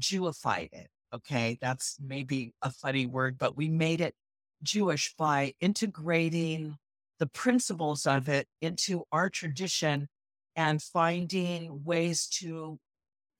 Jewified 0.00 0.72
it. 0.72 0.88
Okay, 1.12 1.58
that's 1.60 1.98
maybe 2.00 2.54
a 2.62 2.70
funny 2.70 3.06
word, 3.06 3.36
but 3.38 3.56
we 3.56 3.68
made 3.68 4.00
it 4.00 4.14
Jewish 4.62 5.14
by 5.16 5.54
integrating 5.60 6.76
the 7.18 7.26
principles 7.26 8.06
of 8.06 8.28
it 8.28 8.48
into 8.60 9.04
our 9.12 9.28
tradition 9.28 10.08
and 10.56 10.82
finding 10.82 11.84
ways 11.84 12.26
to 12.26 12.78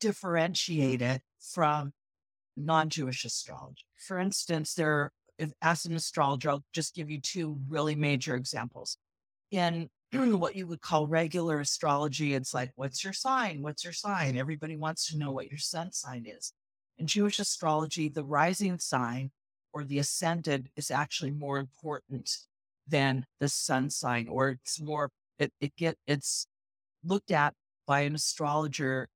differentiate 0.01 1.03
it 1.03 1.23
from 1.41 1.93
non-Jewish 2.57 3.25
astrology. 3.25 3.85
For 3.97 4.19
instance, 4.19 4.75
there, 4.75 5.13
as 5.63 5.85
an 5.87 5.95
astrologer, 5.95 6.51
I'll 6.51 6.65
just 6.73 6.95
give 6.95 7.11
you 7.11 7.21
two 7.21 7.59
really 7.69 7.95
major 7.95 8.35
examples. 8.35 8.97
In 9.51 9.89
what 10.13 10.57
you 10.57 10.67
would 10.67 10.81
call 10.81 11.07
regular 11.07 11.61
astrology, 11.61 12.35
it's 12.35 12.53
like, 12.53 12.73
what's 12.75 13.05
your 13.05 13.13
sign? 13.13 13.63
What's 13.63 13.85
your 13.85 13.93
sign? 13.93 14.37
Everybody 14.37 14.77
wants 14.77 15.09
to 15.09 15.19
know 15.19 15.31
what 15.31 15.51
your 15.51 15.59
sun 15.59 15.93
sign 15.93 16.27
is. 16.27 16.53
In 16.99 17.07
Jewish 17.07 17.39
astrology, 17.39 18.09
the 18.09 18.25
rising 18.25 18.79
sign 18.79 19.31
or 19.73 19.85
the 19.85 19.99
ascendant 19.99 20.69
is 20.77 20.91
actually 20.91 21.31
more 21.31 21.59
important 21.59 22.37
than 22.89 23.25
the 23.39 23.49
sun 23.49 23.89
sign, 23.89 24.27
or 24.29 24.51
it's 24.51 24.81
more 24.81 25.11
it, 25.39 25.53
it 25.61 25.75
get 25.77 25.97
it's 26.07 26.47
looked 27.05 27.31
at 27.31 27.55
by 27.87 28.01
an 28.01 28.15
astrologer 28.15 29.09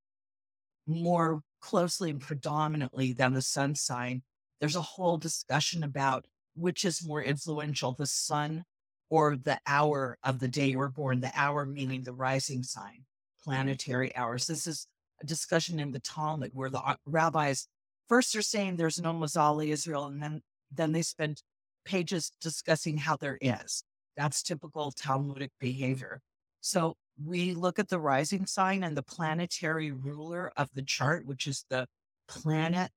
more 0.86 1.42
closely 1.60 2.10
and 2.10 2.20
predominantly 2.20 3.12
than 3.12 3.34
the 3.34 3.42
sun 3.42 3.74
sign. 3.74 4.22
There's 4.60 4.76
a 4.76 4.82
whole 4.82 5.18
discussion 5.18 5.82
about 5.82 6.26
which 6.54 6.84
is 6.84 7.06
more 7.06 7.22
influential, 7.22 7.92
the 7.92 8.06
sun 8.06 8.64
or 9.14 9.36
the 9.36 9.60
hour 9.64 10.18
of 10.24 10.40
the 10.40 10.48
day 10.48 10.66
you 10.66 10.78
were 10.78 10.88
born, 10.88 11.20
the 11.20 11.30
hour 11.36 11.64
meaning 11.64 12.02
the 12.02 12.12
rising 12.12 12.64
sign, 12.64 13.04
planetary 13.44 14.14
hours. 14.16 14.48
This 14.48 14.66
is 14.66 14.88
a 15.22 15.24
discussion 15.24 15.78
in 15.78 15.92
the 15.92 16.00
Talmud 16.00 16.50
where 16.52 16.68
the 16.68 16.80
uh, 16.80 16.96
rabbis 17.06 17.68
first 18.08 18.34
are 18.34 18.42
saying 18.42 18.74
there's 18.74 19.00
no 19.00 19.12
Mazal 19.12 19.64
Israel, 19.64 20.06
and 20.06 20.20
then 20.20 20.42
then 20.72 20.90
they 20.90 21.02
spend 21.02 21.44
pages 21.84 22.32
discussing 22.40 22.96
how 22.96 23.14
there 23.14 23.38
is. 23.40 23.84
That's 24.16 24.42
typical 24.42 24.90
Talmudic 24.90 25.52
behavior. 25.60 26.20
So 26.60 26.96
we 27.24 27.54
look 27.54 27.78
at 27.78 27.90
the 27.90 28.00
rising 28.00 28.46
sign 28.46 28.82
and 28.82 28.96
the 28.96 29.04
planetary 29.04 29.92
ruler 29.92 30.50
of 30.56 30.70
the 30.74 30.82
chart, 30.82 31.24
which 31.24 31.46
is 31.46 31.64
the 31.70 31.86
planet 32.26 32.90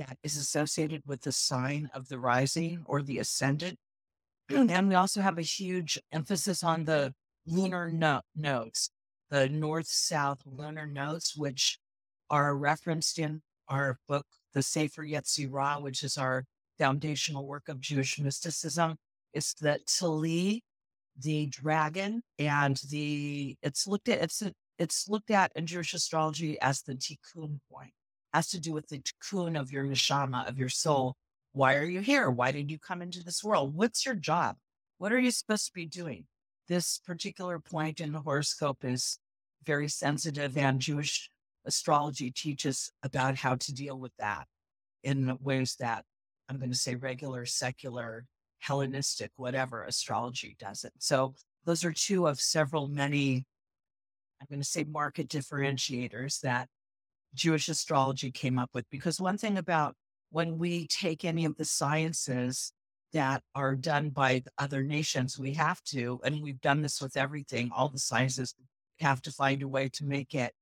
that 0.00 0.18
is 0.24 0.36
associated 0.36 1.02
with 1.06 1.20
the 1.20 1.30
sign 1.30 1.90
of 1.94 2.08
the 2.08 2.18
rising 2.18 2.82
or 2.86 3.02
the 3.02 3.18
ascendant. 3.18 3.78
And 4.50 4.88
we 4.88 4.94
also 4.94 5.20
have 5.20 5.38
a 5.38 5.42
huge 5.42 5.98
emphasis 6.12 6.62
on 6.62 6.84
the 6.84 7.14
lunar 7.46 7.90
no- 7.90 8.22
nodes, 8.34 8.90
the 9.30 9.48
north 9.48 9.86
south 9.86 10.42
lunar 10.44 10.86
nodes, 10.86 11.34
which 11.36 11.78
are 12.28 12.56
referenced 12.56 13.18
in 13.18 13.42
our 13.68 13.98
book, 14.08 14.26
The 14.52 14.62
Sefer 14.62 15.04
Yetzirah, 15.04 15.82
which 15.82 16.02
is 16.02 16.16
our 16.16 16.44
foundational 16.78 17.46
work 17.46 17.68
of 17.68 17.80
Jewish 17.80 18.18
mysticism. 18.18 18.96
It's 19.32 19.54
the 19.54 19.78
Teli 19.86 20.62
the 21.22 21.46
dragon 21.46 22.22
and 22.38 22.76
the 22.88 23.56
it's 23.62 23.86
looked 23.86 24.08
at 24.08 24.22
it's 24.22 24.42
a, 24.42 24.52
it's 24.78 25.08
looked 25.08 25.30
at 25.30 25.52
in 25.54 25.66
Jewish 25.66 25.92
astrology 25.94 26.58
as 26.60 26.82
the 26.82 26.94
tikkun 26.94 27.60
point. 27.70 27.92
Has 28.32 28.48
to 28.48 28.60
do 28.60 28.72
with 28.72 28.88
the 28.88 29.00
tikkun 29.00 29.58
of 29.58 29.72
your 29.72 29.84
neshama 29.84 30.48
of 30.48 30.58
your 30.58 30.68
soul. 30.68 31.16
Why 31.52 31.76
are 31.76 31.84
you 31.84 32.00
here? 32.00 32.30
Why 32.30 32.52
did 32.52 32.70
you 32.70 32.78
come 32.78 33.02
into 33.02 33.24
this 33.24 33.42
world? 33.42 33.74
What's 33.74 34.06
your 34.06 34.14
job? 34.14 34.56
What 34.98 35.12
are 35.12 35.18
you 35.18 35.30
supposed 35.30 35.66
to 35.66 35.72
be 35.72 35.86
doing? 35.86 36.26
This 36.68 37.00
particular 37.04 37.58
point 37.58 38.00
in 38.00 38.12
the 38.12 38.20
horoscope 38.20 38.84
is 38.84 39.18
very 39.66 39.88
sensitive, 39.88 40.56
and 40.56 40.80
Jewish 40.80 41.28
astrology 41.64 42.30
teaches 42.30 42.92
about 43.02 43.34
how 43.36 43.56
to 43.56 43.74
deal 43.74 43.98
with 43.98 44.12
that 44.18 44.46
in 45.02 45.36
ways 45.40 45.76
that 45.80 46.04
I'm 46.48 46.58
going 46.58 46.70
to 46.70 46.76
say 46.76 46.94
regular 46.94 47.46
secular 47.46 48.26
Hellenistic, 48.60 49.30
whatever 49.36 49.84
astrology 49.84 50.54
does 50.58 50.84
it. 50.84 50.92
So 50.98 51.34
those 51.64 51.84
are 51.84 51.92
two 51.92 52.26
of 52.26 52.38
several 52.38 52.88
many, 52.88 53.46
I'm 54.40 54.46
going 54.50 54.60
to 54.60 54.68
say 54.68 54.84
market 54.84 55.28
differentiators 55.28 56.40
that 56.40 56.68
Jewish 57.34 57.68
astrology 57.68 58.30
came 58.30 58.58
up 58.58 58.70
with. 58.74 58.84
Because 58.90 59.18
one 59.18 59.38
thing 59.38 59.56
about 59.56 59.96
when 60.30 60.58
we 60.58 60.86
take 60.86 61.24
any 61.24 61.44
of 61.44 61.56
the 61.56 61.64
sciences 61.64 62.72
that 63.12 63.42
are 63.54 63.74
done 63.74 64.10
by 64.10 64.42
other 64.58 64.82
nations, 64.82 65.38
we 65.38 65.54
have 65.54 65.82
to, 65.82 66.20
and 66.24 66.42
we've 66.42 66.60
done 66.60 66.82
this 66.82 67.00
with 67.00 67.16
everything, 67.16 67.70
all 67.74 67.88
the 67.88 67.98
sciences 67.98 68.54
have 69.00 69.20
to 69.22 69.32
find 69.32 69.62
a 69.62 69.68
way 69.68 69.88
to 69.88 70.04
make 70.04 70.34
it 70.34 70.52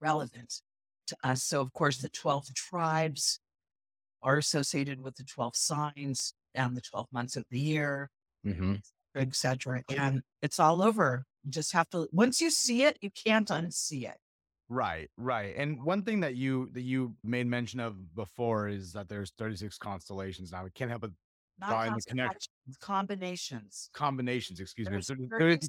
relevant 0.00 0.62
to 1.06 1.16
us. 1.22 1.42
So, 1.42 1.60
of 1.60 1.72
course, 1.72 1.98
the 1.98 2.08
12 2.08 2.54
tribes 2.54 3.40
are 4.22 4.38
associated 4.38 5.02
with 5.02 5.16
the 5.16 5.24
12 5.24 5.56
signs 5.56 6.34
and 6.54 6.76
the 6.76 6.80
12 6.80 7.06
months 7.12 7.36
of 7.36 7.44
the 7.50 7.60
year, 7.60 8.10
mm-hmm. 8.46 8.76
etc. 9.14 9.82
And 9.90 10.22
it's 10.42 10.58
all 10.58 10.82
over. 10.82 11.24
You 11.44 11.50
just 11.50 11.72
have 11.72 11.88
to, 11.90 12.08
once 12.12 12.40
you 12.40 12.50
see 12.50 12.84
it, 12.84 12.98
you 13.00 13.10
can't 13.10 13.48
unsee 13.48 14.08
it. 14.08 14.16
Right, 14.72 15.10
right. 15.16 15.52
And 15.56 15.82
one 15.82 16.02
thing 16.02 16.20
that 16.20 16.36
you 16.36 16.70
that 16.74 16.82
you 16.82 17.16
made 17.24 17.48
mention 17.48 17.80
of 17.80 18.14
before 18.14 18.68
is 18.68 18.92
that 18.92 19.08
there's 19.08 19.32
36 19.36 19.76
constellations 19.78 20.52
now. 20.52 20.62
We 20.62 20.70
can't 20.70 20.88
help 20.88 21.02
but 21.02 21.10
drawing 21.66 21.92
the 21.92 22.02
connection. 22.02 22.52
Combinations. 22.80 23.90
Combinations, 23.92 24.60
excuse 24.60 24.86
there's 24.86 25.10
me. 25.10 25.26
So 25.28 25.38
there's 25.38 25.68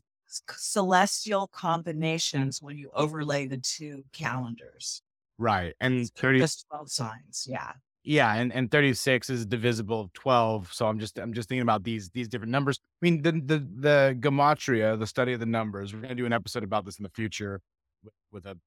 celestial 0.52 1.48
combinations 1.48 2.62
when 2.62 2.78
you 2.78 2.92
overlay 2.94 3.48
the 3.48 3.58
two 3.58 4.04
calendars. 4.14 5.02
Right. 5.40 5.74
And 5.82 6.08
30 6.16 6.40
just 6.40 6.68
12 6.70 6.92
signs. 6.92 7.48
Yeah. 7.50 7.72
Yeah, 8.04 8.34
and, 8.34 8.52
and 8.54 8.70
36 8.70 9.30
is 9.30 9.46
divisible 9.48 10.02
of 10.02 10.14
12. 10.14 10.74
So 10.74 10.88
I'm 10.88 11.00
just 11.00 11.18
I'm 11.20 11.34
just 11.34 11.50
thinking 11.50 11.64
about 11.64 11.84
these 11.84 12.10
these 12.10 12.28
different 12.28 12.52
numbers. 12.52 12.80
I 13.02 13.06
mean, 13.06 13.22
the 13.22 13.32
the 13.32 13.68
the 13.80 14.18
gematria, 14.20 14.98
the 14.98 15.06
study 15.08 15.34
of 15.34 15.40
the 15.40 15.46
numbers. 15.46 15.94
We're 15.94 16.02
gonna 16.02 16.16
do 16.16 16.26
an 16.26 16.34
episode 16.34 16.64
about 16.64 16.86
this 16.86 16.98
in 16.98 17.04
the 17.04 17.10
future 17.10 17.62
with, 18.04 18.14
with 18.32 18.46
a 18.48 18.58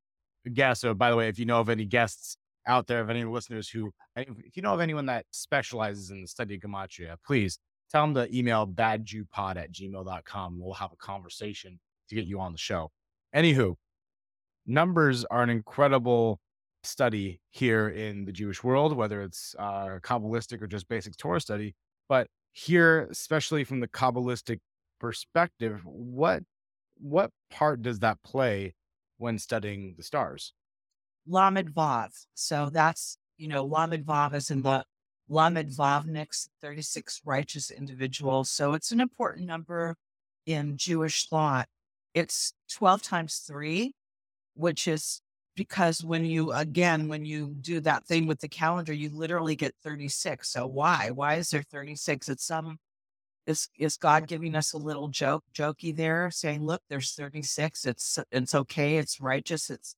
guest. 0.50 0.80
So 0.82 0.94
by 0.94 1.10
the 1.10 1.16
way, 1.16 1.28
if 1.28 1.38
you 1.38 1.44
know 1.44 1.60
of 1.60 1.68
any 1.68 1.84
guests 1.84 2.36
out 2.66 2.86
there, 2.86 3.00
of 3.00 3.10
any 3.10 3.24
listeners 3.24 3.68
who 3.68 3.92
if 4.16 4.56
you 4.56 4.62
know 4.62 4.74
of 4.74 4.80
anyone 4.80 5.06
that 5.06 5.26
specializes 5.30 6.10
in 6.10 6.22
the 6.22 6.28
study 6.28 6.54
of 6.54 6.60
gematria, 6.60 7.16
please 7.26 7.58
tell 7.90 8.02
them 8.02 8.14
to 8.14 8.36
email 8.36 8.66
badjewpod 8.66 9.56
at 9.56 9.72
gmail.com. 9.72 10.58
We'll 10.60 10.74
have 10.74 10.92
a 10.92 10.96
conversation 10.96 11.78
to 12.08 12.14
get 12.14 12.26
you 12.26 12.40
on 12.40 12.52
the 12.52 12.58
show. 12.58 12.90
Anywho, 13.34 13.74
numbers 14.66 15.24
are 15.26 15.42
an 15.42 15.50
incredible 15.50 16.40
study 16.82 17.40
here 17.50 17.88
in 17.88 18.24
the 18.24 18.32
Jewish 18.32 18.62
world, 18.62 18.96
whether 18.96 19.22
it's 19.22 19.54
uh, 19.58 19.98
Kabbalistic 20.02 20.62
or 20.62 20.66
just 20.66 20.88
basic 20.88 21.16
Torah 21.16 21.40
study. 21.40 21.74
But 22.08 22.28
here, 22.52 23.08
especially 23.10 23.64
from 23.64 23.80
the 23.80 23.88
Kabbalistic 23.88 24.60
perspective, 25.00 25.80
what 25.84 26.42
what 26.98 27.30
part 27.50 27.82
does 27.82 27.98
that 28.00 28.18
play 28.22 28.74
when 29.18 29.38
studying 29.38 29.94
the 29.96 30.02
stars? 30.02 30.52
Lamed 31.26 31.74
Vav. 31.74 32.10
So 32.34 32.70
that's 32.72 33.18
you 33.36 33.48
know 33.48 33.64
Lamed 33.64 34.04
Vav 34.04 34.34
is 34.34 34.50
in 34.50 34.62
the 34.62 34.84
Lamed 35.28 35.70
Vavniks, 35.70 36.48
36 36.60 37.22
righteous 37.24 37.70
individuals. 37.70 38.50
So 38.50 38.74
it's 38.74 38.92
an 38.92 39.00
important 39.00 39.46
number 39.46 39.96
in 40.46 40.76
Jewish 40.76 41.28
thought. 41.28 41.66
It's 42.12 42.52
12 42.70 43.02
times 43.02 43.38
three, 43.38 43.94
which 44.54 44.86
is 44.86 45.22
because 45.56 46.04
when 46.04 46.24
you 46.24 46.52
again 46.52 47.08
when 47.08 47.24
you 47.24 47.54
do 47.60 47.80
that 47.80 48.04
thing 48.06 48.26
with 48.26 48.40
the 48.40 48.48
calendar 48.48 48.92
you 48.92 49.08
literally 49.10 49.54
get 49.54 49.74
36 49.82 50.48
so 50.48 50.66
why 50.66 51.10
why 51.14 51.34
is 51.34 51.50
there 51.50 51.62
36 51.62 52.28
it's 52.28 52.44
some 52.44 52.78
is 53.46 53.68
is 53.78 53.96
god 53.96 54.26
giving 54.26 54.54
us 54.54 54.72
a 54.72 54.78
little 54.78 55.08
joke 55.08 55.44
jokey 55.54 55.94
there 55.94 56.30
saying 56.30 56.64
look 56.64 56.82
there's 56.88 57.12
36 57.12 57.84
it's 57.84 58.18
it's 58.30 58.54
okay 58.54 58.96
it's 58.96 59.20
righteous 59.20 59.70
it's 59.70 59.94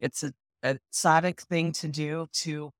it's 0.00 0.22
a, 0.22 0.32
a 0.62 0.78
tzaddik 0.92 1.40
thing 1.40 1.72
to 1.72 1.88
do 1.88 2.26
to 2.32 2.70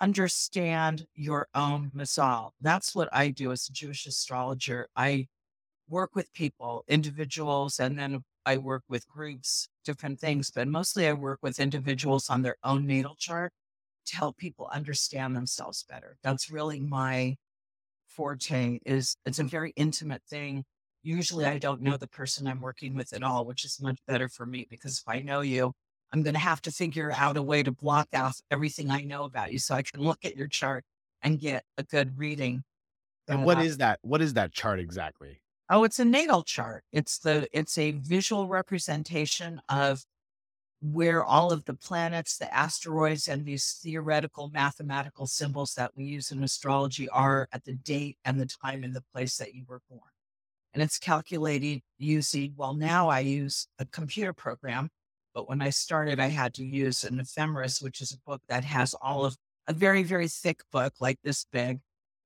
understand 0.00 1.06
your 1.14 1.48
own 1.54 1.90
mazal 1.96 2.50
that's 2.60 2.94
what 2.94 3.08
i 3.12 3.28
do 3.28 3.52
as 3.52 3.68
a 3.68 3.72
jewish 3.72 4.06
astrologer 4.06 4.88
i 4.96 5.26
work 5.88 6.14
with 6.14 6.32
people 6.32 6.84
individuals 6.88 7.78
and 7.78 7.98
then 7.98 8.22
I 8.46 8.58
work 8.58 8.82
with 8.88 9.08
groups, 9.08 9.68
different 9.84 10.20
things, 10.20 10.50
but 10.50 10.68
mostly 10.68 11.08
I 11.08 11.14
work 11.14 11.38
with 11.42 11.58
individuals 11.58 12.28
on 12.28 12.42
their 12.42 12.56
own 12.62 12.86
natal 12.86 13.16
chart 13.18 13.52
to 14.06 14.16
help 14.16 14.36
people 14.36 14.68
understand 14.72 15.34
themselves 15.34 15.84
better. 15.88 16.18
That's 16.22 16.50
really 16.50 16.80
my 16.80 17.36
forte 18.14 18.78
is 18.84 19.16
it's 19.26 19.38
a 19.38 19.44
very 19.44 19.72
intimate 19.76 20.22
thing. 20.28 20.64
Usually 21.02 21.44
I 21.44 21.58
don't 21.58 21.82
know 21.82 21.96
the 21.96 22.08
person 22.08 22.46
I'm 22.46 22.60
working 22.60 22.94
with 22.94 23.12
at 23.12 23.22
all, 23.22 23.44
which 23.44 23.64
is 23.64 23.80
much 23.80 23.98
better 24.06 24.28
for 24.28 24.46
me 24.46 24.66
because 24.70 24.98
if 24.98 25.08
I 25.08 25.20
know 25.20 25.40
you, 25.40 25.72
I'm 26.12 26.22
going 26.22 26.34
to 26.34 26.40
have 26.40 26.62
to 26.62 26.70
figure 26.70 27.12
out 27.14 27.36
a 27.36 27.42
way 27.42 27.62
to 27.62 27.72
block 27.72 28.08
out 28.14 28.34
everything 28.50 28.90
I 28.90 29.00
know 29.00 29.24
about 29.24 29.52
you 29.52 29.58
so 29.58 29.74
I 29.74 29.82
can 29.82 30.00
look 30.00 30.24
at 30.24 30.36
your 30.36 30.46
chart 30.46 30.84
and 31.22 31.40
get 31.40 31.64
a 31.76 31.82
good 31.82 32.18
reading. 32.18 32.62
And 33.28 33.44
what 33.44 33.60
is 33.60 33.78
that? 33.78 33.98
What 34.02 34.22
is 34.22 34.34
that 34.34 34.52
chart 34.52 34.78
exactly? 34.78 35.40
Oh, 35.70 35.84
it's 35.84 35.98
a 35.98 36.04
natal 36.04 36.42
chart. 36.42 36.84
It's 36.92 37.18
the 37.18 37.48
it's 37.52 37.78
a 37.78 37.92
visual 37.92 38.48
representation 38.48 39.60
of 39.68 40.04
where 40.92 41.24
all 41.24 41.50
of 41.50 41.64
the 41.64 41.72
planets, 41.72 42.36
the 42.36 42.54
asteroids, 42.54 43.26
and 43.26 43.46
these 43.46 43.78
theoretical 43.82 44.50
mathematical 44.52 45.26
symbols 45.26 45.72
that 45.74 45.92
we 45.96 46.04
use 46.04 46.30
in 46.30 46.44
astrology 46.44 47.08
are 47.08 47.48
at 47.52 47.64
the 47.64 47.72
date 47.72 48.18
and 48.24 48.38
the 48.38 48.46
time 48.46 48.84
and 48.84 48.94
the 48.94 49.04
place 49.14 49.38
that 49.38 49.54
you 49.54 49.64
were 49.66 49.80
born. 49.88 50.02
And 50.74 50.82
it's 50.82 50.98
calculated 50.98 51.80
using, 51.96 52.52
well, 52.54 52.74
now 52.74 53.08
I 53.08 53.20
use 53.20 53.66
a 53.78 53.86
computer 53.86 54.34
program, 54.34 54.90
but 55.32 55.48
when 55.48 55.62
I 55.62 55.70
started, 55.70 56.20
I 56.20 56.26
had 56.26 56.52
to 56.54 56.64
use 56.64 57.02
an 57.02 57.18
ephemeris, 57.18 57.80
which 57.80 58.02
is 58.02 58.12
a 58.12 58.18
book 58.30 58.42
that 58.48 58.64
has 58.64 58.94
all 59.00 59.24
of 59.24 59.38
a 59.66 59.72
very, 59.72 60.02
very 60.02 60.28
thick 60.28 60.60
book, 60.70 60.92
like 61.00 61.18
this 61.24 61.46
big, 61.50 61.80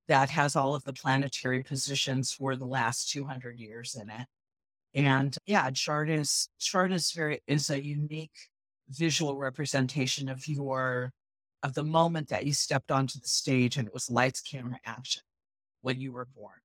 that 0.08 0.30
has 0.30 0.56
all 0.56 0.74
of 0.74 0.82
the 0.82 0.92
planetary 0.92 1.62
positions 1.62 2.32
for 2.32 2.56
the 2.56 2.66
last 2.66 3.08
200 3.10 3.60
years 3.60 3.94
in 3.94 4.10
it. 4.10 4.26
And 4.98 5.36
yeah, 5.46 5.70
chart 5.70 6.10
is 6.10 6.48
chart 6.58 6.90
is 6.90 7.12
very 7.12 7.40
is 7.46 7.70
a 7.70 7.80
unique 7.80 8.36
visual 8.88 9.36
representation 9.36 10.28
of 10.28 10.48
your 10.48 11.12
of 11.62 11.74
the 11.74 11.84
moment 11.84 12.28
that 12.30 12.44
you 12.44 12.52
stepped 12.52 12.90
onto 12.90 13.20
the 13.20 13.28
stage 13.28 13.76
and 13.76 13.86
it 13.86 13.94
was 13.94 14.10
lights, 14.10 14.40
camera, 14.40 14.80
action 14.84 15.22
when 15.82 16.00
you 16.00 16.10
were 16.10 16.26
born. 16.26 16.58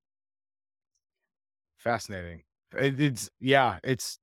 Fascinating. 1.77 2.41
It, 2.75 2.99
it's 2.99 3.29
yeah, 3.39 3.77
it's 3.83 4.17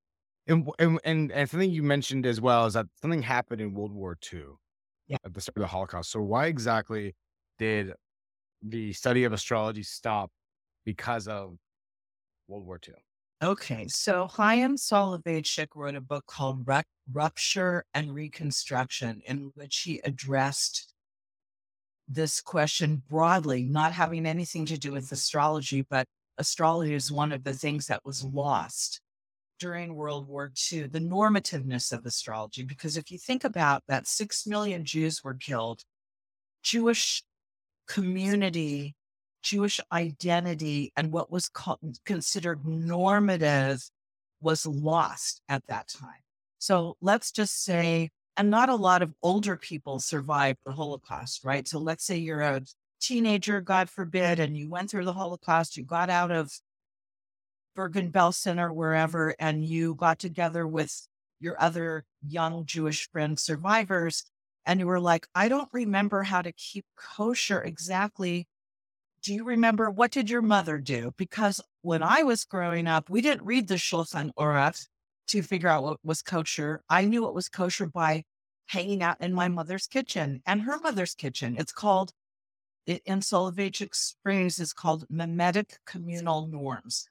and, 0.49 0.69
and 0.81 0.99
and 1.05 1.31
and 1.31 1.49
something 1.49 1.71
you 1.71 1.85
mentioned 1.85 2.27
as 2.27 2.41
well 2.41 2.67
is 2.67 2.75
that 2.75 2.87
something 3.01 3.23
happened 3.23 3.61
in 3.61 3.75
World 3.75 3.93
War 3.93 4.19
II. 4.33 4.43
Yeah. 5.07 5.19
At 5.25 5.35
the 5.35 5.41
start 5.41 5.57
of 5.59 5.63
the 5.63 5.67
Holocaust. 5.69 6.11
So 6.11 6.21
why 6.21 6.47
exactly 6.47 7.15
did 7.59 7.93
the 8.61 8.93
study 8.93 9.23
of 9.23 9.33
astrology 9.33 9.85
stop 9.85 10.33
because 10.85 11.29
of 11.29 11.55
World 12.49 12.67
War 12.67 12.81
II? 12.85 12.95
Okay, 13.43 13.89
so 13.89 14.29
Haym 14.37 14.77
Soloveitchik 14.77 15.69
wrote 15.75 15.95
a 15.95 16.01
book 16.03 16.27
called 16.27 16.69
Rupture 17.11 17.87
and 17.95 18.15
Reconstruction, 18.15 19.23
in 19.25 19.51
which 19.55 19.79
he 19.79 19.99
addressed 20.05 20.93
this 22.07 22.43
question 22.43 23.03
broadly, 23.09 23.63
not 23.63 23.93
having 23.93 24.27
anything 24.27 24.67
to 24.67 24.77
do 24.77 24.93
with 24.93 25.11
astrology, 25.11 25.87
but 25.89 26.07
astrology 26.37 26.93
is 26.93 27.11
one 27.11 27.33
of 27.33 27.43
the 27.43 27.55
things 27.55 27.87
that 27.87 28.05
was 28.05 28.23
lost 28.25 29.01
during 29.59 29.95
World 29.95 30.29
War 30.29 30.53
II, 30.71 30.89
the 30.89 31.01
normativeness 31.01 31.93
of 31.93 32.05
astrology. 32.05 32.63
Because 32.63 32.99
if 32.99 33.11
you 33.11 33.17
think 33.17 33.45
about 33.45 33.83
that, 33.89 34.07
six 34.07 34.47
million 34.47 34.85
Jews 34.85 35.25
were 35.25 35.35
killed, 35.35 35.83
Jewish 36.63 37.23
community 37.89 38.97
Jewish 39.43 39.81
identity 39.93 40.93
and 40.97 41.13
what 41.13 41.31
was 41.31 41.49
called, 41.49 41.79
considered 42.05 42.65
normative 42.65 43.83
was 44.41 44.67
lost 44.67 45.43
at 45.49 45.63
that 45.69 45.89
time. 45.89 46.23
So 46.59 46.97
let's 47.01 47.33
just 47.33 47.65
say, 47.65 48.11
and 48.37 48.51
not 48.51 48.69
a 48.69 48.75
lot 48.75 49.03
of 49.03 49.15
older 49.23 49.57
people 49.57 49.99
survived 49.99 50.59
the 50.65 50.73
Holocaust, 50.73 51.45
right? 51.45 51.67
So 51.67 51.79
let's 51.79 52.05
say 52.05 52.17
you're 52.17 52.41
a 52.41 52.63
teenager, 53.01 53.61
God 53.61 53.89
forbid, 53.89 54.39
and 54.39 54.57
you 54.57 54.69
went 54.69 54.91
through 54.91 55.05
the 55.05 55.13
Holocaust, 55.13 55.77
you 55.77 55.85
got 55.85 56.11
out 56.11 56.31
of 56.31 56.53
Bergen-Belsen 57.75 58.61
or 58.61 58.73
wherever, 58.73 59.35
and 59.39 59.65
you 59.65 59.95
got 59.95 60.19
together 60.19 60.67
with 60.67 61.07
your 61.39 61.61
other 61.61 62.05
young 62.27 62.67
Jewish 62.67 63.09
friends, 63.11 63.43
survivors, 63.43 64.25
and 64.67 64.81
you 64.81 64.87
were 64.87 65.01
like, 65.01 65.27
I 65.35 65.49
don't 65.49 65.69
remember 65.73 66.23
how 66.23 66.43
to 66.43 66.53
keep 66.53 66.85
kosher 66.97 67.63
exactly 67.63 68.47
do 69.23 69.35
you 69.35 69.45
remember 69.45 69.91
what 69.91 70.11
did 70.11 70.31
your 70.31 70.43
mother 70.43 70.79
do? 70.79 71.13
Because 71.17 71.61
when 71.83 72.03
I 72.03 72.23
was 72.23 72.45
growing 72.45 72.87
up, 72.87 73.11
we 73.11 73.21
didn't 73.21 73.45
read 73.45 73.69
the 73.69 73.75
Shulchan 73.75 74.31
Aruch 74.39 74.87
to 75.29 75.43
figure 75.43 75.69
out 75.69 75.83
what 75.83 75.99
was 76.03 76.23
kosher. 76.23 76.83
I 76.89 77.05
knew 77.05 77.23
what 77.23 77.35
was 77.35 77.49
kosher 77.49 77.87
by 77.87 78.25
hanging 78.67 79.03
out 79.03 79.21
in 79.21 79.35
my 79.35 79.49
mother's 79.49 79.87
kitchen 79.87 80.43
and 80.47 80.63
her 80.63 80.79
mother's 80.81 81.15
kitchen. 81.15 81.57
It's 81.59 81.73
called, 81.73 82.13
in 82.87 83.21
Soloveitchik's 83.21 83.99
Springs 83.99 84.59
is 84.59 84.73
called 84.73 85.05
mimetic 85.11 85.79
communal 85.87 86.47
norms. 86.47 87.09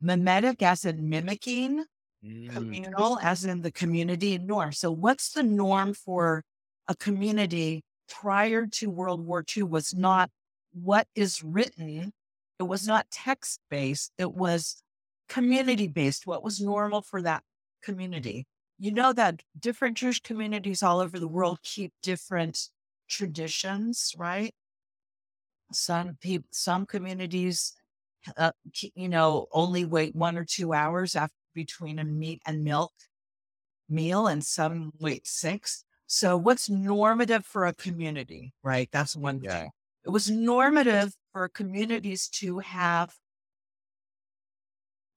Mimetic 0.00 0.62
as 0.62 0.84
in 0.84 1.08
mimicking, 1.08 1.84
mm. 2.24 2.52
communal 2.52 3.18
as 3.20 3.44
in 3.44 3.60
the 3.62 3.70
community 3.70 4.38
norm. 4.38 4.72
So 4.72 4.90
what's 4.90 5.32
the 5.32 5.42
norm 5.42 5.94
for 5.94 6.42
a 6.88 6.96
community 6.96 7.82
prior 8.08 8.66
to 8.66 8.90
World 8.90 9.24
War 9.24 9.44
II 9.56 9.64
was 9.64 9.94
not 9.94 10.30
what 10.72 11.06
is 11.14 11.42
written. 11.42 12.12
It 12.58 12.64
was 12.64 12.86
not 12.86 13.10
text 13.10 13.60
based, 13.70 14.12
it 14.18 14.32
was 14.32 14.82
community 15.28 15.88
based, 15.88 16.26
what 16.26 16.42
was 16.42 16.60
normal 16.60 17.02
for 17.02 17.22
that 17.22 17.42
community. 17.82 18.46
You 18.78 18.92
know 18.92 19.12
that 19.12 19.42
different 19.58 19.96
Jewish 19.96 20.20
communities 20.20 20.82
all 20.82 21.00
over 21.00 21.18
the 21.18 21.28
world 21.28 21.58
keep 21.62 21.92
different 22.02 22.68
traditions, 23.08 24.14
right? 24.16 24.54
Some 25.72 26.16
people, 26.20 26.48
some 26.50 26.86
communities, 26.86 27.74
uh, 28.36 28.52
you 28.94 29.08
know, 29.08 29.46
only 29.52 29.84
wait 29.84 30.14
one 30.14 30.36
or 30.36 30.44
two 30.44 30.72
hours 30.72 31.14
after 31.14 31.34
between 31.54 31.98
a 31.98 32.04
meat 32.04 32.40
and 32.46 32.64
milk 32.64 32.92
meal, 33.88 34.26
and 34.26 34.44
some 34.44 34.92
wait 34.98 35.26
six. 35.26 35.84
So, 36.06 36.36
what's 36.36 36.68
normative 36.70 37.44
for 37.44 37.66
a 37.66 37.74
community, 37.74 38.52
right? 38.62 38.88
That's 38.92 39.16
one 39.16 39.40
yeah. 39.42 39.62
thing. 39.62 39.70
It 40.04 40.10
was 40.10 40.30
normative 40.30 41.14
for 41.32 41.48
communities 41.48 42.28
to 42.40 42.58
have 42.60 43.14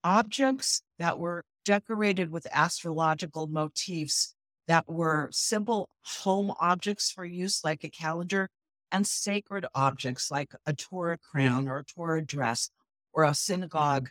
objects 0.04 0.82
that 1.00 1.18
were 1.18 1.46
decorated 1.66 2.30
with 2.30 2.46
astrological 2.52 3.48
motifs 3.48 4.36
that 4.68 4.88
were 4.90 5.30
simple 5.32 5.90
home 6.04 6.54
objects 6.60 7.12
for 7.12 7.26
use, 7.26 7.64
like 7.64 7.84
a 7.84 7.90
calendar, 7.90 8.50
and 8.92 9.08
sacred 9.08 9.66
objects 9.74 10.30
like 10.30 10.54
a 10.66 10.74
Torah 10.74 11.18
crown 11.18 11.68
or 11.68 11.80
a 11.80 11.84
Torah 11.84 12.24
dress 12.24 12.70
or 13.14 13.24
a 13.24 13.34
synagogue 13.34 14.10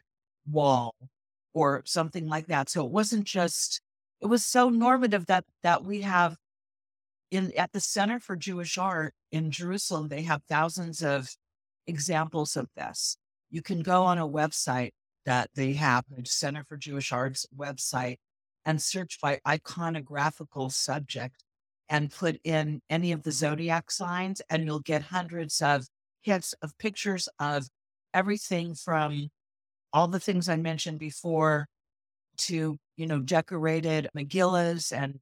wall 0.51 0.95
or 1.55 1.83
something 1.85 2.27
like 2.27 2.47
that. 2.47 2.69
So 2.69 2.85
it 2.85 2.91
wasn't 2.91 3.25
just, 3.25 3.81
it 4.21 4.27
was 4.27 4.45
so 4.45 4.69
normative 4.69 5.27
that 5.27 5.45
that 5.63 5.85
we 5.85 6.03
have 6.03 6.37
in 7.33 7.51
at 7.57 7.73
the 7.73 7.81
Center 7.81 8.21
for 8.21 8.37
Jewish 8.37 8.79
Art 8.79 9.15
in 9.33 9.51
Jerusalem, 9.51 10.09
they 10.09 10.23
have 10.23 10.43
thousands 10.49 11.03
of 11.03 11.29
examples 11.87 12.57
of 12.57 12.69
this. 12.77 13.17
You 13.51 13.63
can 13.63 13.83
go 13.83 14.05
on 14.05 14.19
a 14.19 14.29
website 14.29 14.91
that 15.25 15.51
they 15.55 15.73
have, 15.73 16.05
the 16.09 16.25
Center 16.27 16.63
for 16.69 16.77
Jewish 16.77 17.11
Art's 17.11 17.47
website, 17.57 18.19
and 18.65 18.81
search 18.81 19.19
by 19.21 19.41
iconographical 19.47 20.71
subject 20.71 21.43
and 21.89 22.11
put 22.11 22.39
in 22.45 22.81
any 22.91 23.13
of 23.13 23.23
the 23.23 23.33
zodiac 23.33 23.91
signs, 23.91 24.43
and 24.51 24.65
you'll 24.65 24.81
get 24.81 25.03
hundreds 25.03 25.61
of 25.63 25.87
hits 26.21 26.55
of 26.63 26.77
pictures 26.79 27.29
of 27.39 27.69
everything 28.15 28.75
from 28.75 29.29
all 29.93 30.07
the 30.07 30.21
things 30.21 30.49
I 30.49 30.57
mentioned 30.57 30.99
before 30.99 31.67
to, 32.39 32.77
you 32.97 33.07
know, 33.07 33.21
decorated 33.21 34.09
Megillas 34.17 34.93
and 34.93 35.19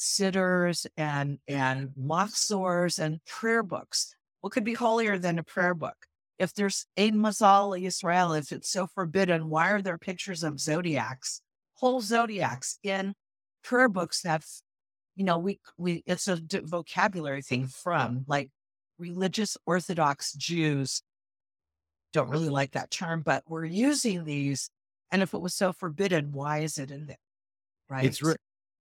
siddurs 0.00 0.86
and 0.96 1.38
and 1.46 1.90
machzors 1.90 2.98
and 2.98 3.22
prayer 3.26 3.62
books. 3.62 4.14
What 4.40 4.52
could 4.52 4.64
be 4.64 4.74
holier 4.74 5.18
than 5.18 5.38
a 5.38 5.42
prayer 5.42 5.74
book? 5.74 5.96
If 6.38 6.54
there's 6.54 6.86
Ein 6.96 7.16
Mazal 7.16 7.78
Israel, 7.80 8.32
if 8.32 8.50
it's 8.50 8.70
so 8.70 8.86
forbidden, 8.86 9.50
why 9.50 9.70
are 9.70 9.82
there 9.82 9.98
pictures 9.98 10.42
of 10.42 10.58
zodiacs, 10.58 11.42
whole 11.74 12.00
zodiacs 12.00 12.78
in 12.82 13.14
prayer 13.62 13.90
books? 13.90 14.22
That's 14.22 14.62
you 15.16 15.24
know 15.24 15.38
we 15.38 15.60
we 15.76 16.02
it's 16.06 16.28
a 16.28 16.40
vocabulary 16.64 17.42
thing 17.42 17.66
from 17.66 18.24
like 18.26 18.50
religious 18.98 19.58
Orthodox 19.66 20.32
Jews. 20.32 21.02
Don't 22.12 22.30
really 22.30 22.48
like 22.48 22.72
that 22.72 22.90
term, 22.90 23.22
but 23.22 23.44
we're 23.46 23.66
using 23.66 24.24
these. 24.24 24.70
And 25.12 25.22
if 25.22 25.34
it 25.34 25.40
was 25.40 25.54
so 25.54 25.72
forbidden, 25.72 26.32
why 26.32 26.60
is 26.60 26.78
it 26.78 26.90
in 26.90 27.06
there? 27.06 27.16
Right. 27.88 28.04
It's 28.04 28.22
re- 28.22 28.36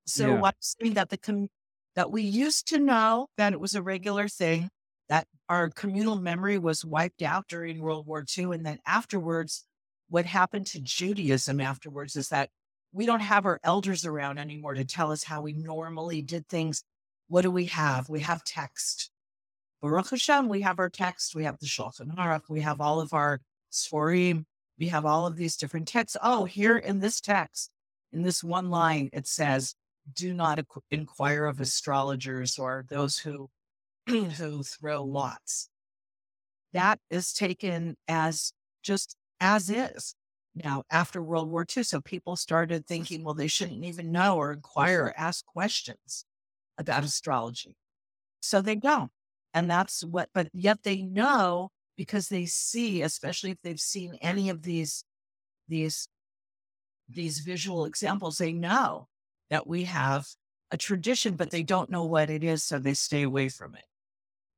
so 0.09 0.27
yeah. 0.27 0.41
I'm 0.43 0.53
saying 0.59 0.93
that 0.95 1.09
the 1.09 1.17
com- 1.17 1.49
that 1.95 2.11
we 2.11 2.21
used 2.21 2.67
to 2.69 2.79
know 2.79 3.27
that 3.37 3.53
it 3.53 3.59
was 3.59 3.75
a 3.75 3.81
regular 3.81 4.27
thing, 4.27 4.69
that 5.09 5.27
our 5.47 5.69
communal 5.69 6.15
memory 6.15 6.57
was 6.57 6.85
wiped 6.85 7.21
out 7.21 7.47
during 7.47 7.81
World 7.81 8.07
War 8.07 8.25
II, 8.37 8.45
and 8.45 8.65
then 8.65 8.79
afterwards, 8.85 9.65
what 10.09 10.25
happened 10.25 10.67
to 10.67 10.79
Judaism 10.79 11.59
afterwards 11.59 12.15
is 12.15 12.29
that 12.29 12.49
we 12.91 13.05
don't 13.05 13.19
have 13.19 13.45
our 13.45 13.59
elders 13.63 14.05
around 14.05 14.39
anymore 14.39 14.73
to 14.73 14.85
tell 14.85 15.11
us 15.11 15.23
how 15.23 15.41
we 15.41 15.53
normally 15.53 16.21
did 16.21 16.47
things. 16.47 16.83
What 17.27 17.43
do 17.43 17.51
we 17.51 17.65
have? 17.65 18.09
We 18.09 18.21
have 18.21 18.43
text. 18.43 19.11
Baruch 19.81 20.09
Hashem, 20.09 20.49
we 20.49 20.61
have 20.61 20.79
our 20.79 20.89
text, 20.89 21.35
we 21.35 21.45
have 21.45 21.59
the 21.59 21.65
Shulchan 21.65 22.15
Aruch, 22.15 22.49
we 22.49 22.61
have 22.61 22.81
all 22.81 22.99
of 22.99 23.13
our 23.13 23.39
Sforim, 23.71 24.43
we 24.77 24.87
have 24.87 25.05
all 25.05 25.25
of 25.25 25.37
these 25.37 25.55
different 25.55 25.87
texts. 25.87 26.17
Oh, 26.21 26.45
here 26.45 26.77
in 26.77 26.99
this 26.99 27.21
text, 27.21 27.69
in 28.11 28.23
this 28.23 28.43
one 28.43 28.69
line, 28.69 29.09
it 29.13 29.27
says, 29.27 29.75
"Do 30.13 30.33
not 30.33 30.59
inquire 30.91 31.45
of 31.45 31.59
astrologers 31.59 32.57
or 32.57 32.85
those 32.89 33.17
who 33.19 33.49
who 34.07 34.63
throw 34.63 35.03
lots." 35.03 35.69
That 36.73 36.99
is 37.09 37.33
taken 37.33 37.97
as 38.07 38.53
just 38.83 39.15
as 39.39 39.69
is 39.69 40.15
now 40.55 40.83
after 40.91 41.21
World 41.21 41.49
War 41.49 41.65
II. 41.75 41.83
So 41.83 42.01
people 42.01 42.35
started 42.35 42.85
thinking, 42.85 43.23
well, 43.23 43.33
they 43.33 43.47
shouldn't 43.47 43.83
even 43.83 44.11
know 44.11 44.37
or 44.37 44.51
inquire 44.51 45.05
or 45.05 45.13
ask 45.17 45.45
questions 45.45 46.25
about 46.77 47.03
astrology. 47.03 47.75
So 48.41 48.61
they 48.61 48.75
don't. 48.75 49.11
And 49.53 49.69
that's 49.69 50.03
what, 50.03 50.29
but 50.33 50.49
yet 50.53 50.83
they 50.83 51.01
know 51.01 51.71
because 51.97 52.29
they 52.29 52.45
see, 52.45 53.01
especially 53.01 53.51
if 53.51 53.57
they've 53.63 53.79
seen 53.79 54.17
any 54.21 54.49
of 54.49 54.61
these, 54.61 55.03
these, 55.67 56.07
these 57.09 57.39
visual 57.39 57.85
examples, 57.85 58.37
they 58.37 58.53
know 58.53 59.07
that 59.49 59.67
we 59.67 59.85
have 59.85 60.27
a 60.71 60.77
tradition, 60.77 61.35
but 61.35 61.51
they 61.51 61.63
don't 61.63 61.89
know 61.89 62.05
what 62.05 62.29
it 62.29 62.43
is. 62.43 62.63
So 62.63 62.79
they 62.79 62.93
stay 62.93 63.23
away 63.23 63.49
from 63.49 63.75
it 63.75 63.83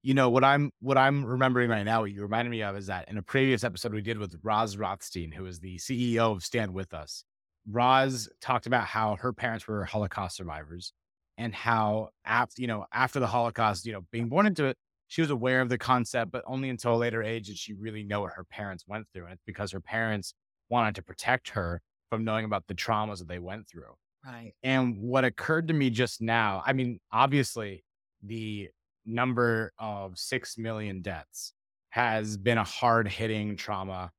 you 0.04 0.13
know 0.13 0.30
what 0.30 0.43
I'm 0.43 0.71
what 0.80 0.97
I'm 0.97 1.23
remembering 1.23 1.69
right 1.69 1.84
now. 1.84 2.01
What 2.01 2.12
you 2.12 2.21
reminded 2.21 2.49
me 2.49 2.63
of 2.63 2.75
is 2.75 2.88
that 2.88 3.08
in 3.10 3.17
a 3.17 3.21
previous 3.21 3.63
episode 3.63 3.93
we 3.93 4.01
did 4.01 4.17
with 4.17 4.36
Roz 4.43 4.77
Rothstein, 4.77 5.32
who 5.32 5.45
is 5.45 5.60
the 5.60 5.77
CEO 5.77 6.32
of 6.32 6.43
Stand 6.43 6.73
With 6.73 6.93
Us. 6.93 7.23
Roz 7.69 8.27
talked 8.41 8.65
about 8.65 8.86
how 8.86 9.15
her 9.17 9.32
parents 9.32 9.67
were 9.67 9.86
Holocaust 9.86 10.36
survivors, 10.36 10.93
and 11.38 11.54
how 11.54 12.10
after 12.25 12.62
you 12.62 12.67
know 12.67 12.86
after 12.91 13.19
the 13.19 13.27
Holocaust, 13.27 13.86
you 13.86 13.93
know, 13.93 14.01
being 14.12 14.27
born 14.27 14.47
into 14.47 14.65
it, 14.65 14.77
she 15.08 15.21
was 15.21 15.30
aware 15.30 15.62
of 15.62 15.69
the 15.69 15.77
concept, 15.77 16.32
but 16.32 16.43
only 16.47 16.69
until 16.69 16.95
a 16.95 16.97
later 16.97 17.21
age 17.21 17.47
did 17.47 17.58
she 17.58 17.73
really 17.73 18.04
know 18.04 18.21
what 18.21 18.34
her 18.34 18.43
parents 18.43 18.86
went 18.88 19.06
through, 19.13 19.25
and 19.25 19.34
it's 19.34 19.43
because 19.45 19.71
her 19.71 19.82
parents 19.82 20.34
wanted 20.69 20.95
to 20.95 21.04
protect 21.04 21.49
her 21.49 21.82
from 22.10 22.23
knowing 22.23 22.45
about 22.45 22.65
the 22.67 22.73
traumas 22.73 23.19
that 23.19 23.27
they 23.27 23.39
went 23.39 23.67
through. 23.67 23.93
Right. 24.25 24.53
And 24.63 24.97
what 24.97 25.25
occurred 25.25 25.67
to 25.69 25.73
me 25.73 25.89
just 25.89 26.21
now, 26.21 26.62
I 26.65 26.73
mean, 26.73 26.99
obviously 27.12 27.84
the 28.23 28.69
number 29.05 29.73
of 29.79 30.17
6 30.17 30.57
million 30.57 31.01
deaths 31.01 31.53
has 31.89 32.38
been 32.38 32.57
a 32.57 32.63
hard 32.63 33.07
hitting 33.07 33.55
trauma 33.55 34.12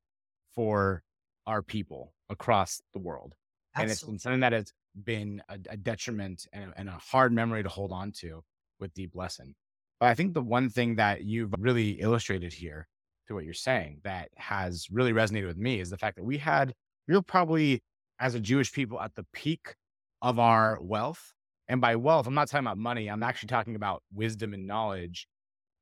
for 0.55 1.03
our 1.47 1.62
people 1.62 2.12
across 2.29 2.83
the 2.93 2.99
world. 2.99 3.35
Absolutely. 3.75 3.83
And 3.83 3.91
it's 3.91 4.03
been 4.03 4.19
something 4.19 4.41
that 4.41 4.53
has 4.53 4.73
been 5.05 5.43
a, 5.49 5.59
a 5.71 5.77
detriment 5.77 6.47
and, 6.53 6.73
and, 6.77 6.88
a 6.88 6.99
hard 6.99 7.33
memory 7.33 7.62
to 7.62 7.69
hold 7.69 7.93
on 7.93 8.12
to 8.12 8.43
with 8.79 8.93
deep 8.93 9.15
lesson. 9.15 9.55
But 10.01 10.11
I 10.11 10.15
think 10.15 10.35
the 10.35 10.43
one 10.43 10.69
thing 10.69 10.97
that 10.97 11.25
you've 11.25 11.55
really 11.59 11.93
illustrated 11.93 12.53
here 12.53 12.88
through 13.27 13.37
what 13.37 13.45
you're 13.45 13.55
saying 13.55 14.01
that 14.05 14.29
has 14.37 14.88
really 14.91 15.12
resonated 15.12 15.47
with 15.47 15.57
me 15.57 15.81
is 15.81 15.88
the 15.88 15.97
fact 15.97 16.17
that 16.17 16.25
we 16.25 16.37
had, 16.37 16.75
we 17.09 17.15
were 17.15 17.23
probably 17.23 17.83
as 18.21 18.35
a 18.35 18.41
Jewish 18.41 18.73
people 18.73 19.01
at 19.01 19.15
the 19.15 19.25
peak 19.33 19.75
of 20.23 20.39
our 20.39 20.79
wealth 20.81 21.35
and 21.69 21.81
by 21.81 21.97
wealth, 21.97 22.27
I'm 22.27 22.35
not 22.35 22.49
talking 22.49 22.67
about 22.67 22.79
money. 22.79 23.09
I'm 23.09 23.23
actually 23.23 23.47
talking 23.47 23.77
about 23.77 24.03
wisdom 24.13 24.53
and 24.53 24.67
knowledge. 24.67 25.27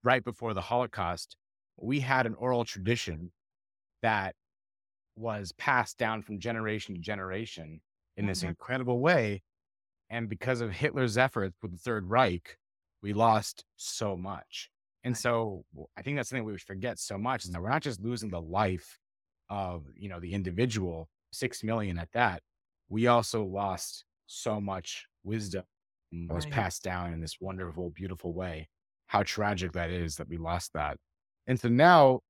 Right 0.03 0.23
before 0.25 0.55
the 0.55 0.61
Holocaust, 0.61 1.37
we 1.77 2.01
had 2.01 2.27
an 2.27 2.35
oral 2.35 2.65
tradition 2.65 3.33
that 4.03 4.35
was 5.17 5.53
passed 5.53 5.99
down 5.99 6.23
from 6.23 6.39
generation 6.39 6.95
to 6.95 7.01
generation 7.01 7.81
in 8.17 8.27
this 8.27 8.39
mm-hmm. 8.41 8.51
incredible 8.51 9.01
way. 9.01 9.43
And 10.09 10.29
because 10.29 10.61
of 10.61 10.71
Hitler's 10.71 11.19
efforts 11.19 11.57
with 11.61 11.73
the 11.73 11.79
Third 11.79 12.09
Reich, 12.09 12.57
we 13.03 13.13
lost 13.13 13.65
so 13.77 14.17
much. 14.17 14.71
And 15.05 15.17
so 15.17 15.65
I 15.97 16.03
think 16.03 16.17
that's 16.17 16.31
something 16.31 16.45
we 16.45 16.57
forget 16.59 16.99
so 16.99 17.19
much 17.19 17.45
is 17.45 17.51
that 17.51 17.61
we're 17.61 17.71
not 17.71 17.83
just 17.83 18.01
losing 18.01 18.31
the 18.31 18.41
life 18.41 18.99
of, 19.49 19.87
you 19.97 20.09
know, 20.09 20.21
the 20.21 20.35
individual, 20.35 21.09
6 21.33 21.65
million 21.65 21.99
at 21.99 22.13
that. 22.13 22.43
We 22.89 23.07
also 23.07 23.45
lost 23.45 24.05
so 24.31 24.61
much 24.61 25.07
wisdom 25.25 25.65
that 26.13 26.35
was 26.35 26.47
passed 26.47 26.83
down 26.83 27.13
in 27.13 27.21
this 27.21 27.37
wonderful, 27.41 27.91
beautiful 27.91 28.33
way. 28.33 28.69
How 29.07 29.23
tragic 29.23 29.73
that 29.73 29.91
is 29.91 30.17
that 30.17 30.29
we 30.29 30.37
lost 30.37 30.73
that. 30.75 30.97
And 31.47 31.59
so 31.59 31.69
now, 31.69 32.21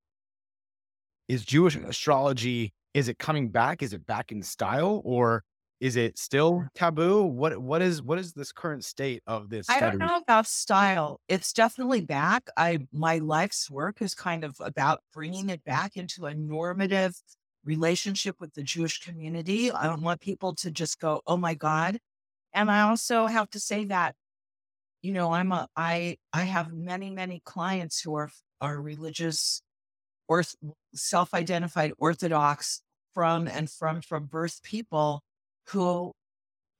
is 1.28 1.44
Jewish 1.44 1.76
astrology, 1.76 2.72
is 2.94 3.08
it 3.08 3.18
coming 3.18 3.50
back? 3.50 3.82
Is 3.82 3.92
it 3.92 4.06
back 4.06 4.32
in 4.32 4.42
style 4.42 5.02
or 5.04 5.44
is 5.80 5.96
it 5.96 6.18
still 6.18 6.66
taboo? 6.74 7.22
What 7.22 7.58
what 7.58 7.80
is 7.80 8.02
what 8.02 8.18
is 8.18 8.32
this 8.32 8.52
current 8.52 8.84
state 8.84 9.22
of 9.26 9.48
this? 9.48 9.68
I 9.70 9.80
don't 9.80 9.98
know 9.98 10.16
about 10.16 10.46
style. 10.46 11.20
It's 11.28 11.52
definitely 11.52 12.02
back. 12.02 12.48
I 12.56 12.80
my 12.92 13.18
life's 13.18 13.70
work 13.70 14.02
is 14.02 14.14
kind 14.14 14.44
of 14.44 14.56
about 14.60 15.00
bringing 15.12 15.48
it 15.48 15.64
back 15.64 15.96
into 15.96 16.26
a 16.26 16.34
normative 16.34 17.14
relationship 17.64 18.40
with 18.40 18.54
the 18.54 18.62
Jewish 18.62 19.00
community. 19.00 19.70
I 19.70 19.84
don't 19.86 20.02
want 20.02 20.20
people 20.20 20.54
to 20.56 20.70
just 20.70 21.00
go, 21.00 21.22
"Oh 21.26 21.36
my 21.36 21.54
God, 21.54 21.98
and 22.52 22.70
I 22.70 22.82
also 22.82 23.26
have 23.26 23.50
to 23.50 23.60
say 23.60 23.84
that, 23.86 24.14
you 25.02 25.12
know, 25.12 25.32
I'm 25.32 25.52
a, 25.52 25.68
I, 25.76 26.18
I 26.32 26.44
have 26.44 26.72
many, 26.72 27.10
many 27.10 27.40
clients 27.44 28.00
who 28.00 28.14
are, 28.16 28.30
are 28.60 28.80
religious 28.80 29.62
or 30.28 30.44
self-identified 30.94 31.92
Orthodox 31.98 32.82
from 33.14 33.48
and 33.48 33.70
from, 33.70 34.00
from 34.02 34.26
birth 34.26 34.62
people 34.62 35.22
who 35.68 36.12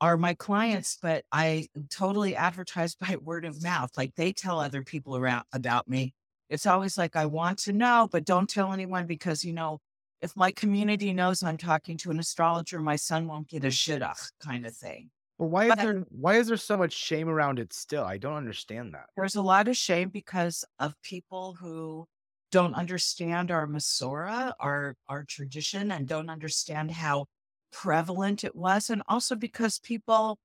are 0.00 0.16
my 0.16 0.34
clients, 0.34 0.98
but 1.00 1.24
I 1.30 1.68
totally 1.90 2.34
advertise 2.34 2.94
by 3.00 3.16
word 3.22 3.44
of 3.44 3.62
mouth. 3.62 3.90
Like 3.96 4.14
they 4.16 4.32
tell 4.32 4.60
other 4.60 4.82
people 4.82 5.16
around 5.16 5.44
about 5.52 5.88
me. 5.88 6.14
It's 6.48 6.66
always 6.66 6.98
like, 6.98 7.14
I 7.14 7.26
want 7.26 7.60
to 7.60 7.72
know, 7.72 8.08
but 8.10 8.24
don't 8.24 8.48
tell 8.48 8.72
anyone 8.72 9.06
because, 9.06 9.44
you 9.44 9.52
know, 9.52 9.78
if 10.22 10.36
my 10.36 10.52
community 10.52 11.12
knows 11.12 11.42
I'm 11.42 11.56
talking 11.56 11.96
to 11.98 12.10
an 12.10 12.18
astrologer, 12.18 12.80
my 12.80 12.96
son 12.96 13.26
won't 13.26 13.48
get 13.48 13.64
a 13.64 13.68
shidduch 13.68 14.30
kind 14.40 14.66
of 14.66 14.74
thing. 14.74 15.10
But 15.38 15.46
why 15.46 15.64
is 15.64 15.68
but 15.70 15.78
there 15.78 16.04
why 16.10 16.36
is 16.36 16.48
there 16.48 16.56
so 16.58 16.76
much 16.76 16.92
shame 16.92 17.28
around 17.28 17.58
it 17.58 17.72
still? 17.72 18.04
I 18.04 18.18
don't 18.18 18.36
understand 18.36 18.92
that. 18.92 19.06
There's 19.16 19.36
a 19.36 19.42
lot 19.42 19.68
of 19.68 19.76
shame 19.76 20.10
because 20.10 20.64
of 20.78 20.94
people 21.02 21.56
who 21.58 22.06
don't 22.52 22.74
understand 22.74 23.50
our 23.50 23.66
Masora, 23.66 24.52
our 24.60 24.96
our 25.08 25.24
tradition, 25.24 25.90
and 25.90 26.06
don't 26.06 26.28
understand 26.28 26.90
how 26.90 27.26
prevalent 27.72 28.44
it 28.44 28.54
was, 28.54 28.90
and 28.90 29.02
also 29.08 29.34
because 29.34 29.78
people 29.78 30.38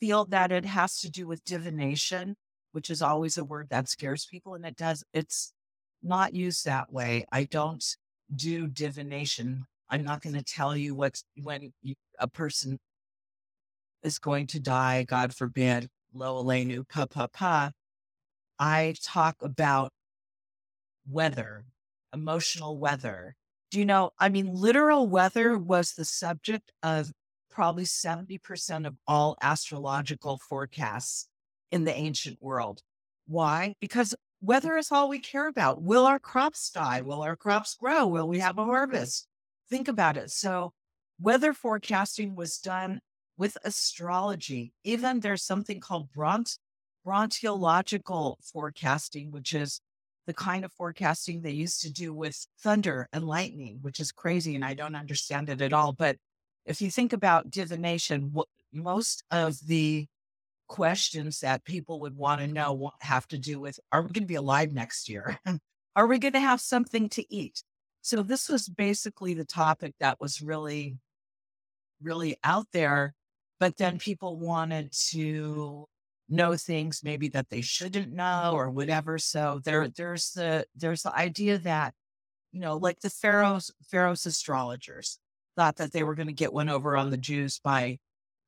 feel 0.00 0.24
that 0.26 0.50
it 0.50 0.64
has 0.64 0.98
to 1.00 1.10
do 1.10 1.28
with 1.28 1.44
divination, 1.44 2.34
which 2.72 2.90
is 2.90 3.02
always 3.02 3.38
a 3.38 3.44
word 3.44 3.68
that 3.70 3.88
scares 3.88 4.26
people, 4.26 4.54
and 4.54 4.66
it 4.66 4.76
does. 4.76 5.04
It's 5.12 5.52
not 6.02 6.34
used 6.34 6.64
that 6.64 6.92
way. 6.92 7.24
I 7.30 7.44
don't 7.44 7.84
do 8.34 8.66
divination. 8.66 9.64
I'm 9.88 10.04
not 10.04 10.22
going 10.22 10.36
to 10.36 10.42
tell 10.42 10.76
you 10.76 10.94
what's 10.94 11.24
when 11.42 11.72
you, 11.82 11.94
a 12.18 12.28
person 12.28 12.78
is 14.02 14.18
going 14.18 14.46
to 14.48 14.60
die, 14.60 15.04
God 15.04 15.34
forbid, 15.34 15.88
lo 16.14 16.42
aleinu, 16.42 16.88
pa 16.88 17.06
pa 17.06 17.26
pa, 17.26 17.70
I 18.58 18.94
talk 19.02 19.36
about 19.42 19.92
weather, 21.08 21.64
emotional 22.12 22.78
weather. 22.78 23.34
Do 23.70 23.78
you 23.78 23.84
know? 23.84 24.10
I 24.18 24.28
mean, 24.28 24.52
literal 24.52 25.08
weather 25.08 25.56
was 25.56 25.92
the 25.92 26.04
subject 26.04 26.72
of 26.82 27.12
probably 27.50 27.84
70% 27.84 28.86
of 28.86 28.96
all 29.06 29.36
astrological 29.42 30.38
forecasts 30.38 31.28
in 31.70 31.84
the 31.84 31.94
ancient 31.94 32.38
world. 32.40 32.82
Why? 33.26 33.74
Because 33.80 34.14
weather 34.40 34.76
is 34.76 34.90
all 34.90 35.08
we 35.08 35.18
care 35.18 35.48
about. 35.48 35.82
Will 35.82 36.06
our 36.06 36.18
crops 36.18 36.70
die? 36.70 37.00
Will 37.02 37.22
our 37.22 37.36
crops 37.36 37.74
grow? 37.74 38.06
Will 38.06 38.28
we 38.28 38.38
have 38.38 38.58
a 38.58 38.64
harvest? 38.64 39.26
Think 39.68 39.88
about 39.88 40.16
it. 40.16 40.30
So, 40.30 40.72
weather 41.20 41.52
forecasting 41.52 42.34
was 42.34 42.58
done 42.58 43.00
with 43.36 43.56
astrology. 43.64 44.72
Even 44.84 45.20
there's 45.20 45.42
something 45.42 45.80
called 45.80 46.10
bront- 46.12 46.58
forecasting, 48.52 49.30
which 49.30 49.54
is 49.54 49.80
the 50.26 50.34
kind 50.34 50.64
of 50.64 50.72
forecasting 50.72 51.40
they 51.40 51.50
used 51.50 51.82
to 51.82 51.92
do 51.92 52.12
with 52.12 52.46
thunder 52.62 53.08
and 53.12 53.26
lightning, 53.26 53.78
which 53.80 54.00
is 54.00 54.12
crazy. 54.12 54.54
And 54.54 54.64
I 54.64 54.74
don't 54.74 54.94
understand 54.94 55.48
it 55.48 55.62
at 55.62 55.72
all. 55.72 55.92
But 55.92 56.16
if 56.66 56.82
you 56.82 56.90
think 56.90 57.12
about 57.12 57.50
divination, 57.50 58.32
most 58.72 59.24
of 59.30 59.58
the 59.66 60.06
questions 60.70 61.40
that 61.40 61.64
people 61.64 62.00
would 62.00 62.16
want 62.16 62.40
to 62.40 62.46
know 62.46 62.92
have 63.00 63.28
to 63.28 63.36
do 63.36 63.60
with 63.60 63.78
are 63.92 64.00
we 64.02 64.08
going 64.08 64.22
to 64.22 64.26
be 64.26 64.36
alive 64.36 64.72
next 64.72 65.08
year? 65.08 65.38
are 65.96 66.06
we 66.06 66.18
going 66.18 66.32
to 66.32 66.40
have 66.40 66.60
something 66.60 67.08
to 67.10 67.34
eat? 67.34 67.62
So 68.00 68.22
this 68.22 68.48
was 68.48 68.68
basically 68.68 69.34
the 69.34 69.44
topic 69.44 69.94
that 70.00 70.18
was 70.20 70.40
really, 70.40 70.96
really 72.00 72.38
out 72.42 72.66
there 72.72 73.14
but 73.60 73.76
then 73.76 73.98
people 73.98 74.38
wanted 74.38 74.90
to 75.10 75.86
know 76.30 76.56
things 76.56 77.02
maybe 77.04 77.28
that 77.28 77.50
they 77.50 77.60
shouldn't 77.60 78.12
know 78.12 78.52
or 78.54 78.70
whatever. 78.70 79.18
So 79.18 79.60
there, 79.64 79.88
there's 79.88 80.32
the 80.32 80.64
there's 80.74 81.02
the 81.02 81.14
idea 81.14 81.58
that 81.58 81.94
you 82.52 82.60
know, 82.60 82.78
like 82.78 83.00
the 83.00 83.10
pharaohs 83.10 83.70
pharaohs 83.88 84.26
astrologers 84.26 85.20
thought 85.56 85.76
that 85.76 85.92
they 85.92 86.02
were 86.02 86.14
going 86.14 86.26
to 86.26 86.32
get 86.32 86.52
one 86.52 86.68
over 86.68 86.96
on 86.96 87.10
the 87.10 87.16
Jews 87.16 87.60
by 87.62 87.98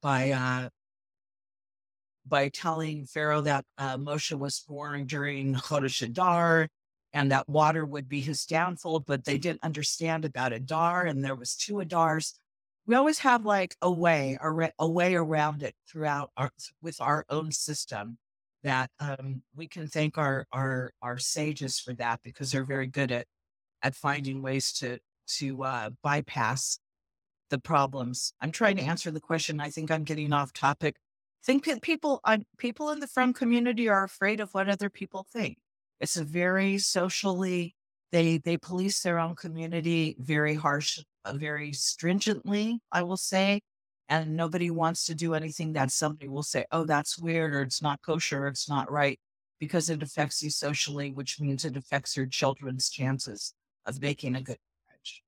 by 0.00 0.30
uh, 0.30 0.68
by 2.26 2.48
telling 2.48 3.06
Pharaoh 3.06 3.40
that 3.42 3.64
uh, 3.78 3.96
Moshe 3.96 4.36
was 4.38 4.60
born 4.60 5.06
during 5.06 5.54
Chodesh 5.54 6.02
Adar 6.02 6.68
and 7.12 7.30
that 7.30 7.48
water 7.48 7.84
would 7.84 8.08
be 8.08 8.20
his 8.20 8.46
downfall, 8.46 9.00
but 9.00 9.24
they 9.24 9.38
didn't 9.38 9.62
understand 9.62 10.24
about 10.24 10.52
Adar 10.52 11.04
and 11.04 11.24
there 11.24 11.34
was 11.34 11.56
two 11.56 11.74
Adars. 11.74 12.34
We 12.86 12.94
always 12.94 13.18
have 13.20 13.44
like 13.44 13.76
a 13.82 13.90
way, 13.90 14.38
a, 14.78 14.88
way 14.88 15.14
around 15.14 15.62
it 15.62 15.74
throughout 15.88 16.30
our, 16.36 16.50
with 16.80 17.00
our 17.00 17.24
own 17.28 17.52
system 17.52 18.18
that 18.62 18.90
um, 19.00 19.42
we 19.54 19.68
can 19.68 19.88
thank 19.88 20.18
our, 20.18 20.46
our, 20.52 20.92
our 21.02 21.18
sages 21.18 21.78
for 21.78 21.92
that 21.94 22.20
because 22.22 22.50
they're 22.50 22.64
very 22.64 22.86
good 22.86 23.12
at, 23.12 23.26
at 23.82 23.94
finding 23.94 24.42
ways 24.42 24.72
to, 24.72 24.98
to 25.26 25.62
uh, 25.64 25.90
bypass 26.02 26.78
the 27.50 27.58
problems. 27.58 28.32
I'm 28.40 28.50
trying 28.50 28.76
to 28.78 28.82
answer 28.82 29.10
the 29.10 29.20
question. 29.20 29.60
I 29.60 29.70
think 29.70 29.90
I'm 29.90 30.04
getting 30.04 30.32
off 30.32 30.52
topic. 30.52 30.96
Think 31.44 31.68
people, 31.82 32.20
uh, 32.24 32.38
people 32.58 32.90
in 32.90 33.00
the 33.00 33.08
Frum 33.08 33.32
community 33.32 33.88
are 33.88 34.04
afraid 34.04 34.40
of 34.40 34.52
what 34.54 34.68
other 34.68 34.88
people 34.88 35.26
think. 35.32 35.58
It's 36.00 36.16
a 36.16 36.24
very 36.24 36.78
socially, 36.78 37.74
they, 38.12 38.38
they 38.38 38.56
police 38.56 39.02
their 39.02 39.18
own 39.18 39.34
community 39.34 40.16
very 40.18 40.54
harsh, 40.54 41.00
uh, 41.24 41.32
very 41.32 41.72
stringently, 41.72 42.78
I 42.92 43.02
will 43.02 43.16
say. 43.16 43.60
And 44.08 44.36
nobody 44.36 44.70
wants 44.70 45.06
to 45.06 45.14
do 45.14 45.34
anything 45.34 45.72
that 45.72 45.90
somebody 45.90 46.28
will 46.28 46.42
say, 46.42 46.64
oh, 46.70 46.84
that's 46.84 47.18
weird, 47.18 47.54
or 47.54 47.62
it's 47.62 47.80
not 47.80 48.02
kosher, 48.02 48.44
or 48.44 48.48
it's 48.48 48.68
not 48.68 48.90
right, 48.90 49.18
because 49.58 49.88
it 49.88 50.02
affects 50.02 50.42
you 50.42 50.50
socially, 50.50 51.12
which 51.12 51.40
means 51.40 51.64
it 51.64 51.76
affects 51.76 52.16
your 52.16 52.26
children's 52.26 52.90
chances 52.90 53.54
of 53.86 54.02
making 54.02 54.36
a 54.36 54.42
good 54.42 54.58
marriage. 54.86 55.22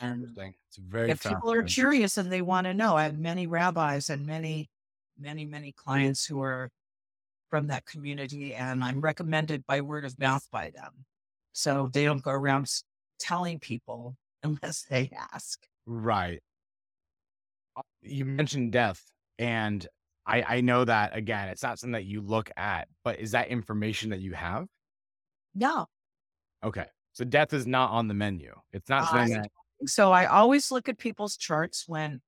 And 0.00 0.36
it's 0.68 0.76
very 0.78 1.10
if 1.10 1.22
people 1.22 1.52
are 1.52 1.62
curious 1.62 2.16
and 2.16 2.32
they 2.32 2.42
want 2.42 2.66
to 2.66 2.74
know, 2.74 2.96
I 2.96 3.02
have 3.04 3.18
many 3.18 3.46
rabbis 3.46 4.08
and 4.08 4.24
many, 4.24 4.70
many, 5.18 5.44
many 5.44 5.72
clients 5.72 6.24
who 6.24 6.42
are 6.42 6.70
from 7.50 7.68
that 7.68 7.86
community, 7.86 8.54
and 8.54 8.82
I'm 8.82 9.00
recommended 9.00 9.66
by 9.66 9.80
word 9.80 10.04
of 10.04 10.18
mouth 10.18 10.46
by 10.50 10.70
them. 10.74 11.04
So 11.52 11.88
they 11.92 12.04
don't 12.04 12.22
go 12.22 12.32
around 12.32 12.68
telling 13.18 13.58
people 13.58 14.16
unless 14.42 14.82
they 14.82 15.10
ask. 15.32 15.60
Right. 15.86 16.42
Uh, 17.76 17.82
you 18.02 18.24
mentioned 18.24 18.72
death, 18.72 19.02
and 19.38 19.86
I, 20.26 20.42
I 20.42 20.60
know 20.60 20.84
that 20.84 21.16
again, 21.16 21.48
it's 21.48 21.62
not 21.62 21.78
something 21.78 21.92
that 21.92 22.04
you 22.04 22.20
look 22.20 22.50
at, 22.56 22.88
but 23.04 23.20
is 23.20 23.32
that 23.32 23.48
information 23.48 24.10
that 24.10 24.20
you 24.20 24.32
have? 24.32 24.66
No. 25.54 25.86
Okay. 26.64 26.86
So 27.12 27.24
death 27.24 27.52
is 27.52 27.66
not 27.66 27.90
on 27.90 28.08
the 28.08 28.14
menu. 28.14 28.54
It's 28.72 28.88
not 28.88 29.08
something 29.08 29.34
that. 29.34 29.50
So 29.86 30.12
I 30.12 30.26
always 30.26 30.70
look 30.70 30.88
at 30.88 30.98
people's 30.98 31.36
charts 31.36 31.84
when, 31.86 32.20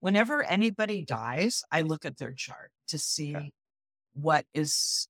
whenever 0.00 0.42
anybody 0.42 1.04
dies, 1.04 1.62
I 1.70 1.82
look 1.82 2.04
at 2.04 2.18
their 2.18 2.32
chart 2.32 2.70
to 2.88 2.98
see 2.98 3.36
okay 3.36 3.52
what 4.20 4.44
is 4.54 5.08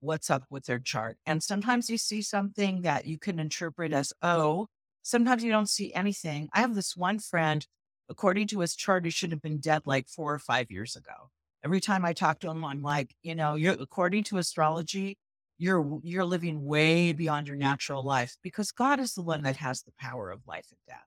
what's 0.00 0.30
up 0.30 0.44
with 0.50 0.64
their 0.64 0.78
chart. 0.78 1.18
And 1.26 1.42
sometimes 1.42 1.90
you 1.90 1.98
see 1.98 2.22
something 2.22 2.82
that 2.82 3.06
you 3.06 3.18
can 3.18 3.38
interpret 3.38 3.92
as, 3.92 4.12
oh, 4.22 4.68
sometimes 5.02 5.44
you 5.44 5.50
don't 5.50 5.68
see 5.68 5.92
anything. 5.92 6.48
I 6.54 6.60
have 6.60 6.74
this 6.74 6.96
one 6.96 7.18
friend, 7.18 7.66
according 8.08 8.46
to 8.48 8.60
his 8.60 8.74
chart, 8.74 9.04
he 9.04 9.10
should 9.10 9.30
have 9.30 9.42
been 9.42 9.58
dead 9.58 9.82
like 9.84 10.08
four 10.08 10.32
or 10.32 10.38
five 10.38 10.70
years 10.70 10.96
ago. 10.96 11.30
Every 11.62 11.80
time 11.80 12.04
I 12.04 12.14
talk 12.14 12.40
to 12.40 12.50
him, 12.50 12.64
I'm 12.64 12.82
like, 12.82 13.14
you 13.22 13.34
know, 13.34 13.54
you're 13.54 13.76
according 13.78 14.24
to 14.24 14.38
astrology, 14.38 15.18
you're 15.58 16.00
you're 16.02 16.24
living 16.24 16.64
way 16.64 17.12
beyond 17.12 17.46
your 17.46 17.56
natural 17.56 18.02
life 18.02 18.36
because 18.42 18.72
God 18.72 18.98
is 18.98 19.12
the 19.12 19.22
one 19.22 19.42
that 19.42 19.56
has 19.56 19.82
the 19.82 19.92
power 19.98 20.30
of 20.30 20.40
life 20.46 20.66
and 20.70 20.78
death. 20.88 21.06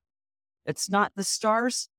It's 0.67 0.89
not 0.91 1.11
the 1.15 1.23
stars. 1.23 1.89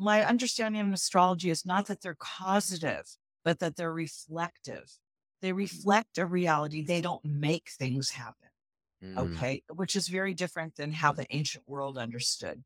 My 0.00 0.24
understanding 0.24 0.80
of 0.80 0.92
astrology 0.92 1.50
is 1.50 1.64
not 1.64 1.86
that 1.86 2.00
they're 2.00 2.16
causative 2.18 3.04
but 3.44 3.58
that 3.60 3.76
they're 3.76 3.92
reflective. 3.92 4.98
They 5.42 5.52
mm. 5.52 5.56
reflect 5.56 6.18
a 6.18 6.26
reality. 6.26 6.84
They 6.84 7.00
don't 7.00 7.24
make 7.24 7.70
things 7.70 8.10
happen. 8.10 8.48
Mm. 9.02 9.18
Okay. 9.18 9.62
Which 9.74 9.96
is 9.96 10.08
very 10.08 10.34
different 10.34 10.76
than 10.76 10.92
how 10.92 11.12
the 11.12 11.26
ancient 11.30 11.64
world 11.66 11.96
understood 11.96 12.62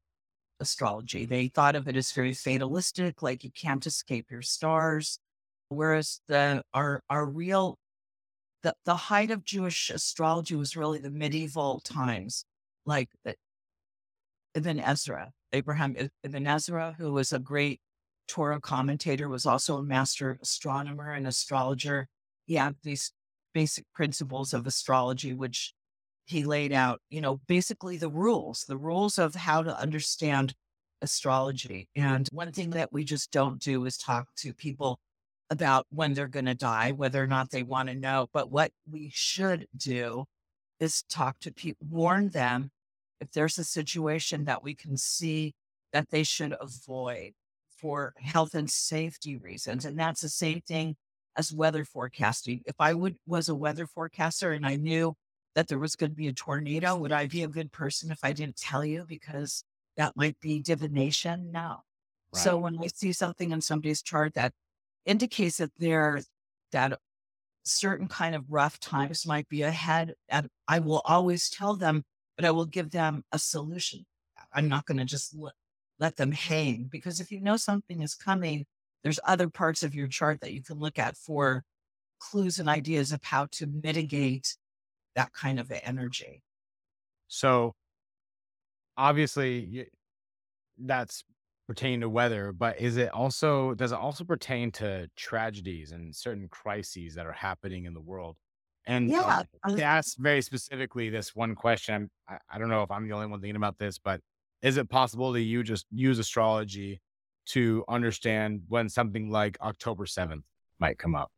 astrology. 0.60 1.24
They 1.24 1.48
thought 1.48 1.76
of 1.76 1.88
it 1.88 1.96
as 1.96 2.12
very 2.12 2.34
fatalistic, 2.34 3.22
like 3.22 3.44
you 3.44 3.50
can't 3.50 3.86
escape 3.86 4.30
your 4.30 4.42
stars. 4.42 5.18
Whereas 5.68 6.20
the 6.28 6.62
our 6.72 7.02
our 7.08 7.26
real 7.26 7.78
the, 8.62 8.74
the 8.84 8.96
height 8.96 9.30
of 9.30 9.44
Jewish 9.44 9.90
astrology 9.90 10.54
was 10.54 10.76
really 10.76 10.98
the 10.98 11.10
medieval 11.10 11.80
times, 11.80 12.46
like 12.86 13.10
the, 13.24 13.34
Ibn 14.54 14.80
Ezra, 14.80 15.32
Abraham 15.54 15.96
Ibn 16.22 16.46
Ezra, 16.46 16.94
who 16.98 17.12
was 17.12 17.32
a 17.32 17.38
great 17.38 17.80
Torah 18.28 18.60
commentator, 18.60 19.28
was 19.28 19.46
also 19.46 19.78
a 19.78 19.82
master 19.82 20.38
astronomer 20.42 21.12
and 21.12 21.26
astrologer. 21.26 22.08
He 22.46 22.54
had 22.54 22.76
these 22.82 23.12
basic 23.52 23.84
principles 23.94 24.52
of 24.52 24.66
astrology, 24.66 25.32
which 25.32 25.72
he 26.26 26.44
laid 26.44 26.72
out, 26.72 27.00
you 27.10 27.20
know, 27.20 27.40
basically 27.46 27.96
the 27.96 28.08
rules, 28.08 28.64
the 28.66 28.76
rules 28.76 29.18
of 29.18 29.34
how 29.34 29.62
to 29.62 29.78
understand 29.78 30.54
astrology. 31.02 31.88
And 31.94 32.28
one 32.32 32.50
thing 32.50 32.70
that 32.70 32.92
we 32.92 33.04
just 33.04 33.30
don't 33.30 33.60
do 33.60 33.84
is 33.84 33.96
talk 33.96 34.28
to 34.38 34.52
people 34.52 34.98
about 35.50 35.86
when 35.90 36.14
they're 36.14 36.26
going 36.26 36.46
to 36.46 36.54
die, 36.54 36.92
whether 36.92 37.22
or 37.22 37.26
not 37.26 37.50
they 37.50 37.62
want 37.62 37.88
to 37.88 37.94
know. 37.94 38.26
But 38.32 38.50
what 38.50 38.72
we 38.90 39.10
should 39.12 39.66
do 39.76 40.24
is 40.80 41.02
talk 41.08 41.38
to 41.40 41.52
people, 41.52 41.86
warn 41.88 42.30
them 42.30 42.70
if 43.20 43.30
there's 43.32 43.58
a 43.58 43.64
situation 43.64 44.44
that 44.44 44.62
we 44.62 44.74
can 44.74 44.96
see 44.96 45.54
that 45.92 46.10
they 46.10 46.22
should 46.22 46.54
avoid 46.60 47.32
for 47.78 48.14
health 48.18 48.54
and 48.54 48.70
safety 48.70 49.36
reasons. 49.36 49.84
And 49.84 49.98
that's 49.98 50.20
the 50.20 50.28
same 50.28 50.60
thing 50.60 50.96
as 51.36 51.52
weather 51.52 51.84
forecasting. 51.84 52.62
If 52.66 52.76
I 52.78 52.94
would 52.94 53.16
was 53.26 53.48
a 53.48 53.54
weather 53.54 53.86
forecaster 53.86 54.52
and 54.52 54.66
I 54.66 54.76
knew 54.76 55.14
that 55.54 55.68
there 55.68 55.78
was 55.78 55.96
going 55.96 56.10
to 56.10 56.16
be 56.16 56.28
a 56.28 56.32
tornado, 56.32 56.96
would 56.96 57.12
I 57.12 57.26
be 57.26 57.42
a 57.42 57.48
good 57.48 57.72
person 57.72 58.10
if 58.10 58.18
I 58.22 58.32
didn't 58.32 58.56
tell 58.56 58.84
you 58.84 59.04
because 59.08 59.64
that 59.96 60.16
might 60.16 60.38
be 60.40 60.60
divination? 60.60 61.50
No. 61.52 61.82
Right. 62.32 62.42
So 62.42 62.58
when 62.58 62.78
I 62.82 62.88
see 62.88 63.12
something 63.12 63.52
in 63.52 63.60
somebody's 63.60 64.02
chart 64.02 64.34
that 64.34 64.52
indicates 65.06 65.58
that 65.58 65.70
there 65.78 66.22
that 66.72 66.98
certain 67.64 68.08
kind 68.08 68.34
of 68.34 68.44
rough 68.50 68.80
times 68.80 69.26
might 69.26 69.48
be 69.48 69.62
ahead, 69.62 70.14
and 70.28 70.48
I 70.68 70.80
will 70.80 71.02
always 71.04 71.48
tell 71.48 71.74
them, 71.74 72.04
but 72.36 72.44
I 72.44 72.50
will 72.50 72.66
give 72.66 72.90
them 72.90 73.24
a 73.32 73.38
solution. 73.38 74.04
I'm 74.52 74.68
not 74.68 74.86
going 74.86 74.98
to 74.98 75.04
just 75.04 75.36
let 75.98 76.16
them 76.16 76.32
hang 76.32 76.88
because 76.90 77.20
if 77.20 77.30
you 77.30 77.40
know 77.40 77.56
something 77.56 78.02
is 78.02 78.14
coming, 78.14 78.66
there's 79.02 79.20
other 79.24 79.48
parts 79.48 79.82
of 79.82 79.94
your 79.94 80.08
chart 80.08 80.40
that 80.40 80.52
you 80.52 80.62
can 80.62 80.78
look 80.78 80.98
at 80.98 81.16
for 81.16 81.64
clues 82.18 82.58
and 82.58 82.68
ideas 82.68 83.12
of 83.12 83.22
how 83.22 83.46
to 83.52 83.66
mitigate 83.66 84.56
that 85.14 85.32
kind 85.32 85.60
of 85.60 85.70
energy. 85.84 86.42
So 87.28 87.74
obviously 88.96 89.88
that's 90.78 91.24
pertaining 91.66 92.00
to 92.00 92.08
weather, 92.08 92.52
but 92.52 92.80
is 92.80 92.96
it 92.96 93.10
also 93.10 93.74
does 93.74 93.92
it 93.92 93.98
also 93.98 94.24
pertain 94.24 94.70
to 94.72 95.08
tragedies 95.16 95.92
and 95.92 96.14
certain 96.14 96.48
crises 96.48 97.14
that 97.14 97.26
are 97.26 97.32
happening 97.32 97.84
in 97.84 97.94
the 97.94 98.00
world? 98.00 98.36
And 98.86 99.08
yeah, 99.08 99.42
uh, 99.62 99.76
to 99.76 99.82
ask 99.82 100.18
very 100.18 100.42
specifically 100.42 101.08
this 101.08 101.34
one 101.34 101.54
question, 101.54 102.10
I, 102.28 102.36
I 102.50 102.58
don't 102.58 102.68
know 102.68 102.82
if 102.82 102.90
I'm 102.90 103.08
the 103.08 103.14
only 103.14 103.26
one 103.26 103.40
thinking 103.40 103.56
about 103.56 103.78
this, 103.78 103.98
but 103.98 104.20
is 104.62 104.76
it 104.76 104.88
possible 104.88 105.32
that 105.32 105.40
you 105.40 105.62
just 105.62 105.86
use 105.90 106.18
astrology 106.18 107.00
to 107.46 107.84
understand 107.88 108.62
when 108.68 108.88
something 108.88 109.30
like 109.30 109.58
October 109.60 110.04
7th 110.04 110.42
might 110.78 110.98
come 110.98 111.14
up? 111.14 111.30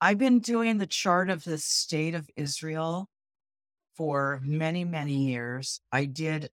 I've 0.00 0.18
been 0.18 0.40
doing 0.40 0.78
the 0.78 0.86
chart 0.86 1.28
of 1.28 1.44
the 1.44 1.58
state 1.58 2.14
of 2.14 2.28
Israel 2.36 3.08
for 3.96 4.40
many, 4.42 4.84
many 4.84 5.12
years. 5.12 5.80
I 5.92 6.06
did, 6.06 6.48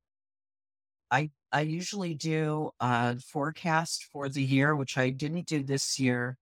I, 1.10 1.32
I 1.52 1.62
usually 1.62 2.14
do 2.14 2.72
a 2.82 3.18
forecast 3.20 4.08
for 4.12 4.28
the 4.28 4.44
year, 4.44 4.76
which 4.76 4.98
I 4.98 5.12
didn't 5.12 5.48
do 5.48 5.64
this 5.64 5.98
year. 5.98 6.38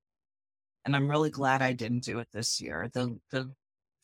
And 0.86 0.96
I'm 0.96 1.10
really 1.10 1.32
glad 1.32 1.62
I 1.62 1.74
didn't 1.74 2.04
do 2.04 2.20
it 2.20 2.28
this 2.32 2.62
year. 2.62 2.90
The, 2.94 3.18
the, 3.32 3.52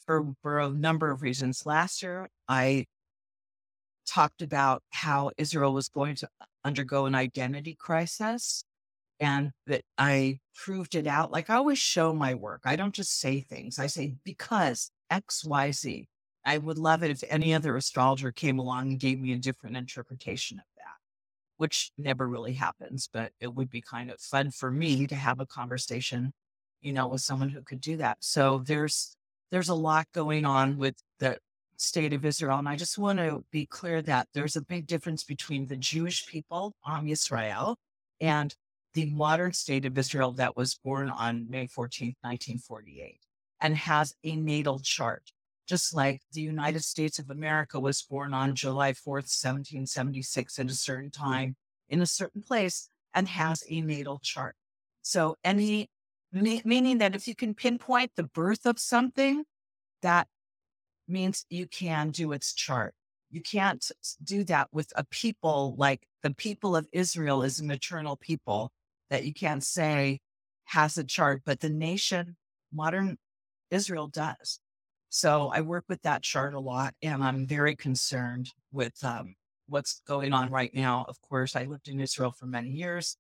for, 0.06 0.34
for 0.42 0.60
a 0.60 0.70
number 0.70 1.12
of 1.12 1.22
reasons. 1.22 1.66
Last 1.66 2.02
year, 2.02 2.28
I 2.48 2.86
talked 4.08 4.42
about 4.42 4.82
how 4.90 5.32
Israel 5.38 5.74
was 5.74 5.90
going 5.90 6.16
to 6.16 6.28
undergo 6.66 7.06
an 7.06 7.16
identity 7.16 7.76
crisis 7.76 8.64
and 9.20 9.52
that 9.68 9.84
I 9.98 10.40
proved 10.56 10.96
it 10.96 11.06
out. 11.06 11.32
Like 11.32 11.50
I 11.50 11.56
always 11.56 11.78
show 11.78 12.12
my 12.12 12.34
work. 12.34 12.62
I 12.66 12.76
don't 12.76 12.96
just 12.96 13.20
say 13.20 13.42
things. 13.42 13.78
I 13.78 13.88
say, 13.88 14.16
because 14.24 14.92
X, 15.10 15.46
Y, 15.46 15.72
Z. 15.72 16.08
I 16.44 16.58
would 16.58 16.80
love 16.80 17.04
it 17.04 17.12
if 17.12 17.24
any 17.30 17.54
other 17.54 17.78
astrologer 17.78 18.32
came 18.32 18.58
along 18.58 18.90
and 18.90 19.00
gave 19.00 19.20
me 19.20 19.32
a 19.34 19.38
different 19.38 19.78
interpretation 19.78 20.58
of 20.58 20.66
that, 20.78 20.98
which 21.58 21.92
never 22.00 22.28
really 22.28 22.54
happens, 22.54 23.08
but 23.14 23.32
it 23.40 23.54
would 23.54 23.70
be 23.70 23.82
kind 23.82 24.10
of 24.10 24.20
fun 24.20 24.50
for 24.50 24.72
me 24.72 25.06
to 25.06 25.16
have 25.16 25.40
a 25.40 25.46
conversation, 25.46 26.34
you 26.82 26.94
know, 26.94 27.08
with 27.08 27.22
someone 27.22 27.50
who 27.50 27.62
could 27.62 27.82
do 27.82 27.98
that. 27.98 28.18
So 28.22 28.64
there's, 28.66 29.16
there's 29.52 29.70
a 29.70 29.76
lot 29.76 30.08
going 30.14 30.46
on 30.46 30.78
with 30.78 30.96
the 31.20 31.38
state 31.78 32.14
of 32.14 32.26
Israel. 32.26 32.60
And 32.60 32.70
I 32.70 32.76
just 32.76 32.98
want 32.98 33.20
to 33.20 33.44
be 33.52 33.66
clear 33.66 34.02
that 34.04 34.28
there's 34.34 34.56
a 34.56 34.62
big 34.62 34.88
difference 34.88 35.24
between 35.24 35.68
the 35.68 35.76
Jewish 35.76 36.28
people, 36.28 36.76
Am 36.86 37.06
Yisrael, 37.06 37.76
and 38.20 38.56
the 38.94 39.06
modern 39.08 39.54
state 39.54 39.86
of 39.86 39.98
Israel 39.98 40.32
that 40.34 40.56
was 40.56 40.76
born 40.76 41.10
on 41.10 41.50
May 41.50 41.66
14th, 41.68 42.18
1948, 42.22 43.20
and 43.62 43.76
has 43.78 44.14
a 44.24 44.36
natal 44.36 44.80
chart, 44.80 45.32
just 45.68 45.96
like 45.96 46.22
the 46.34 46.42
United 46.42 46.84
States 46.84 47.18
of 47.18 47.30
America 47.30 47.80
was 47.80 48.02
born 48.02 48.34
on 48.34 48.56
July 48.56 48.92
4th, 48.92 49.30
1776, 49.30 50.60
at 50.60 50.70
a 50.70 50.74
certain 50.74 51.10
time 51.10 51.56
in 51.90 52.02
a 52.02 52.06
certain 52.06 52.42
place 52.42 52.90
and 53.14 53.28
has 53.28 53.64
a 53.70 53.82
natal 53.82 54.20
chart. 54.20 54.56
So, 55.02 55.36
any 55.44 55.90
meaning 56.34 57.00
that 57.00 57.16
if 57.16 57.28
you 57.28 57.36
can 57.36 57.54
pinpoint 57.54 58.12
the 58.16 58.24
birth 58.24 58.66
of 58.66 58.80
something, 58.80 59.44
that 60.02 60.28
means 61.08 61.46
you 61.50 61.68
can 61.68 62.12
do 62.12 62.32
its 62.32 62.54
chart. 62.54 62.94
You 63.30 63.42
can't 63.42 63.90
do 64.24 64.44
that 64.46 64.70
with 64.72 64.92
a 64.96 65.06
people 65.06 65.76
like 65.78 66.06
the 66.24 66.34
people 66.34 66.76
of 66.76 66.88
Israel 66.92 67.44
is 67.44 67.60
a 67.60 67.66
maternal 67.66 68.18
people 68.18 68.72
that 69.10 69.26
you 69.26 69.34
can't 69.34 69.64
say 69.64 70.20
has 70.66 70.98
a 70.98 71.04
chart, 71.04 71.42
but 71.46 71.60
the 71.60 71.70
nation, 71.70 72.38
modern 72.74 73.18
Israel 73.70 74.08
does. 74.08 74.60
So 75.10 75.52
I 75.54 75.62
work 75.62 75.86
with 75.90 76.02
that 76.04 76.24
chart 76.24 76.54
a 76.54 76.60
lot 76.60 76.94
and 77.02 77.24
I'm 77.24 77.46
very 77.46 77.76
concerned 77.76 78.50
with 78.72 78.94
um, 79.04 79.36
what's 79.68 80.02
going 80.08 80.34
on 80.34 80.50
right 80.50 80.74
now. 80.74 81.06
Of 81.08 81.20
course, 81.22 81.56
I 81.56 81.64
lived 81.64 81.90
in 81.90 82.00
Israel 82.00 82.32
for 82.32 82.46
many 82.46 82.70
years. 82.70 83.18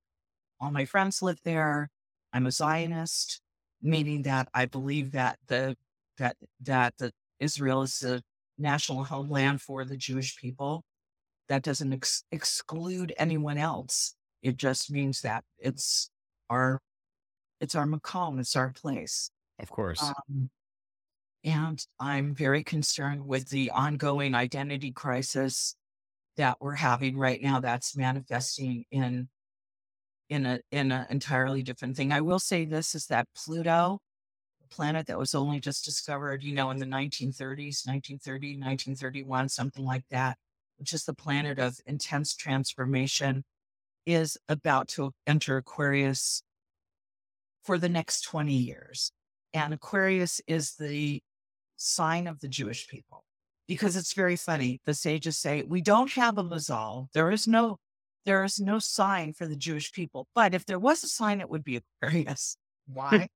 All 0.59 0.71
my 0.71 0.85
friends 0.85 1.21
live 1.21 1.39
there. 1.43 1.89
I'm 2.33 2.45
a 2.45 2.51
Zionist, 2.51 3.41
meaning 3.81 4.23
that 4.23 4.47
I 4.53 4.65
believe 4.65 5.11
that 5.11 5.39
the 5.47 5.75
that 6.17 6.37
that 6.61 6.93
the 6.97 7.11
Israel 7.39 7.81
is 7.81 7.99
the 7.99 8.21
national 8.57 9.03
homeland 9.03 9.61
for 9.61 9.85
the 9.85 9.97
Jewish 9.97 10.37
people. 10.37 10.83
That 11.49 11.63
doesn't 11.63 11.91
ex- 11.91 12.23
exclude 12.31 13.13
anyone 13.17 13.57
else. 13.57 14.15
It 14.41 14.57
just 14.57 14.89
means 14.91 15.21
that 15.21 15.43
it's 15.57 16.09
our 16.49 16.79
it's 17.59 17.75
our 17.75 17.85
makom, 17.85 18.39
it's 18.39 18.55
our 18.55 18.71
place. 18.71 19.29
Of 19.59 19.69
course. 19.69 20.01
Um, 20.01 20.49
and 21.43 21.83
I'm 21.99 22.35
very 22.35 22.63
concerned 22.63 23.25
with 23.25 23.49
the 23.49 23.71
ongoing 23.71 24.35
identity 24.35 24.91
crisis 24.91 25.75
that 26.37 26.57
we're 26.61 26.75
having 26.75 27.17
right 27.17 27.41
now 27.41 27.59
that's 27.59 27.97
manifesting 27.97 28.85
in 28.91 29.27
in 30.31 30.45
a 30.45 30.59
in 30.71 30.91
an 30.93 31.05
entirely 31.09 31.61
different 31.61 31.95
thing. 31.95 32.11
I 32.11 32.21
will 32.21 32.39
say 32.39 32.65
this 32.65 32.95
is 32.95 33.05
that 33.07 33.27
Pluto, 33.35 33.99
planet 34.71 35.07
that 35.07 35.19
was 35.19 35.35
only 35.35 35.59
just 35.59 35.83
discovered, 35.85 36.41
you 36.41 36.55
know, 36.55 36.71
in 36.71 36.77
the 36.77 36.85
1930s, 36.85 37.85
1930, 37.85 38.57
1931, 38.57 39.49
something 39.49 39.85
like 39.85 40.05
that, 40.09 40.37
which 40.79 40.93
is 40.93 41.03
the 41.03 41.13
planet 41.13 41.59
of 41.59 41.77
intense 41.85 42.33
transformation, 42.33 43.43
is 44.05 44.37
about 44.47 44.87
to 44.87 45.11
enter 45.27 45.57
Aquarius 45.57 46.41
for 47.63 47.77
the 47.77 47.89
next 47.89 48.21
20 48.21 48.53
years. 48.53 49.11
And 49.53 49.73
Aquarius 49.73 50.39
is 50.47 50.75
the 50.75 51.21
sign 51.75 52.27
of 52.27 52.39
the 52.39 52.47
Jewish 52.47 52.87
people 52.87 53.25
because 53.67 53.97
it's 53.97 54.13
very 54.13 54.37
funny. 54.37 54.79
The 54.85 54.93
sages 54.93 55.37
say, 55.37 55.63
we 55.63 55.81
don't 55.81 56.11
have 56.13 56.37
a 56.37 56.43
mazal. 56.43 57.07
There 57.13 57.31
is 57.31 57.49
no 57.49 57.79
there 58.25 58.43
is 58.43 58.59
no 58.59 58.79
sign 58.79 59.33
for 59.33 59.47
the 59.47 59.55
Jewish 59.55 59.91
people. 59.91 60.27
But 60.35 60.53
if 60.53 60.65
there 60.65 60.79
was 60.79 61.03
a 61.03 61.07
sign, 61.07 61.41
it 61.41 61.49
would 61.49 61.63
be 61.63 61.81
Aquarius. 62.01 62.57
Why? 62.87 63.27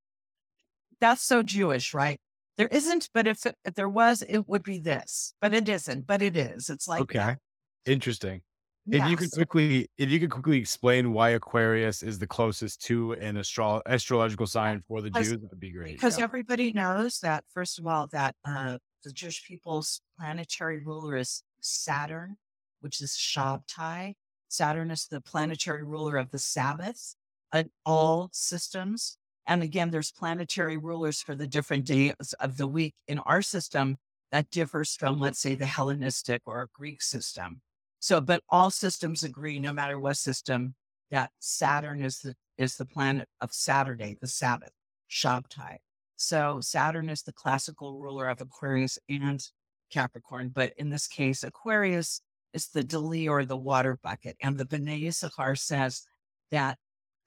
That's 1.02 1.22
so 1.22 1.44
Jewish, 1.44 1.94
right? 1.94 2.20
There 2.58 2.68
isn't, 2.68 3.10
but 3.14 3.28
if, 3.28 3.46
if 3.46 3.74
there 3.76 3.90
was, 3.90 4.22
it 4.22 4.48
would 4.48 4.64
be 4.64 4.80
this. 4.80 5.34
But 5.42 5.54
it 5.54 5.68
isn't, 5.68 6.08
but 6.08 6.22
it 6.22 6.38
is. 6.38 6.70
It's 6.70 6.88
like 6.88 7.02
okay, 7.02 7.18
that. 7.18 7.40
interesting. 7.86 8.42
If 8.88 9.10
you 9.10 9.18
could 9.18 9.32
quickly, 9.32 9.90
if 9.98 10.12
you 10.12 10.20
could 10.20 10.30
quickly 10.30 10.60
explain 10.60 11.12
why 11.12 11.30
Aquarius 11.30 12.04
is 12.04 12.20
the 12.20 12.28
closest 12.28 12.84
to 12.84 13.14
an 13.14 13.36
astro- 13.38 13.82
astrological 13.88 14.46
sign 14.46 14.84
for 14.88 15.02
the 15.02 15.10
because, 15.10 15.30
Jews, 15.30 15.42
that 15.42 15.50
would 15.50 15.60
be 15.60 15.72
great. 15.72 15.94
Because 15.94 16.20
yeah. 16.20 16.24
everybody 16.24 16.72
knows 16.72 17.20
that, 17.22 17.44
first 17.52 17.80
of 17.80 17.88
all, 17.88 18.08
that 18.12 18.36
uh, 18.46 18.78
the 19.04 19.12
Jewish 19.12 19.44
people's 19.48 20.02
planetary 20.20 20.84
ruler 20.86 21.18
is 21.18 21.42
Saturn, 21.62 22.38
which 22.82 23.02
is 23.02 23.14
Shabtai, 23.14 24.14
Saturn 24.56 24.92
is 24.92 25.08
the 25.08 25.22
planetary 25.22 25.84
ruler 25.84 26.18
of 26.18 26.32
the 26.32 26.40
Sabbath 26.40 27.16
and 27.52 27.68
mm. 27.68 27.72
all 27.86 28.30
systems. 28.32 29.18
And 29.48 29.62
again, 29.62 29.92
there's 29.92 30.12
planetary 30.12 30.78
rulers 30.78 31.22
for 31.22 31.36
the 31.36 31.48
different 31.48 31.86
days 31.86 32.34
of 32.40 32.58
the 32.58 32.68
week 32.68 32.96
in 33.08 33.20
our 33.20 33.42
system 33.42 33.98
that 34.32 34.50
differs 34.50 34.96
from, 34.96 35.20
let's 35.20 35.40
say, 35.40 35.56
the 35.56 35.66
Hellenistic 35.66 36.42
or 36.46 36.70
Greek 36.74 37.02
system. 37.02 37.62
So, 38.00 38.22
but 38.22 38.44
all 38.50 38.72
systems 38.72 39.24
agree, 39.24 39.60
no 39.60 39.72
matter 39.72 40.00
what 40.00 40.18
system, 40.18 40.76
that 41.12 41.32
Saturn 41.40 42.04
is 42.04 42.20
the 42.20 42.36
is 42.58 42.78
the 42.78 42.86
planet 42.86 43.28
of 43.42 43.54
Saturday, 43.54 44.18
the 44.20 44.28
Sabbath, 44.28 44.72
Shabtai. 45.10 45.78
So 46.16 46.60
Saturn 46.62 47.10
is 47.10 47.24
the 47.24 47.34
classical 47.34 48.00
ruler 48.00 48.30
of 48.30 48.40
Aquarius 48.40 48.98
and 49.10 49.46
Capricorn, 49.92 50.50
but 50.50 50.74
in 50.78 50.90
this 50.90 51.08
case, 51.08 51.44
Aquarius 51.44 52.22
is 52.56 52.70
the 52.70 52.84
deli 52.84 53.28
or 53.28 53.46
the 53.46 53.58
water 53.58 54.00
bucket. 54.02 54.38
And 54.42 54.58
the 54.58 54.66
B'nai 54.66 55.04
Yissachar 55.04 55.58
says 55.60 56.04
that 56.52 56.78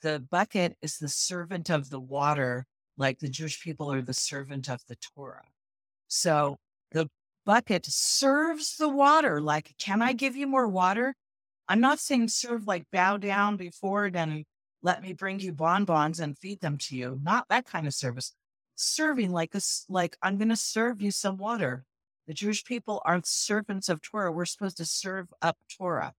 the 0.02 0.24
bucket 0.30 0.76
is 0.82 0.98
the 0.98 1.08
servant 1.08 1.70
of 1.70 1.90
the 1.90 2.00
water, 2.00 2.66
like 2.96 3.18
the 3.18 3.28
Jewish 3.28 3.62
people 3.62 3.92
are 3.92 4.02
the 4.02 4.14
servant 4.14 4.68
of 4.68 4.80
the 4.88 4.96
Torah. 4.96 5.44
So 6.08 6.56
the 6.92 7.08
bucket 7.44 7.86
serves 7.86 8.76
the 8.76 8.88
water. 8.88 9.40
Like, 9.40 9.74
can 9.78 10.02
I 10.02 10.14
give 10.14 10.34
you 10.34 10.46
more 10.46 10.66
water? 10.66 11.14
I'm 11.68 11.80
not 11.80 12.00
saying 12.00 12.28
serve 12.28 12.66
like 12.66 12.86
bow 12.90 13.18
down 13.18 13.56
before 13.56 14.06
it 14.06 14.16
and 14.16 14.44
let 14.82 15.02
me 15.02 15.12
bring 15.12 15.40
you 15.40 15.52
bonbons 15.52 16.20
and 16.20 16.38
feed 16.38 16.60
them 16.60 16.78
to 16.78 16.96
you. 16.96 17.20
Not 17.22 17.46
that 17.50 17.66
kind 17.66 17.86
of 17.86 17.92
service. 17.92 18.32
Serving 18.76 19.32
like 19.32 19.54
a, 19.54 19.60
like 19.88 20.16
I'm 20.22 20.38
going 20.38 20.48
to 20.48 20.56
serve 20.56 21.02
you 21.02 21.10
some 21.10 21.36
water. 21.36 21.84
The 22.28 22.34
Jewish 22.34 22.62
people 22.62 23.00
are 23.06 23.22
servants 23.24 23.88
of 23.88 24.02
Torah. 24.02 24.30
We're 24.30 24.44
supposed 24.44 24.76
to 24.76 24.84
serve 24.84 25.28
up 25.40 25.56
Torah. 25.78 26.12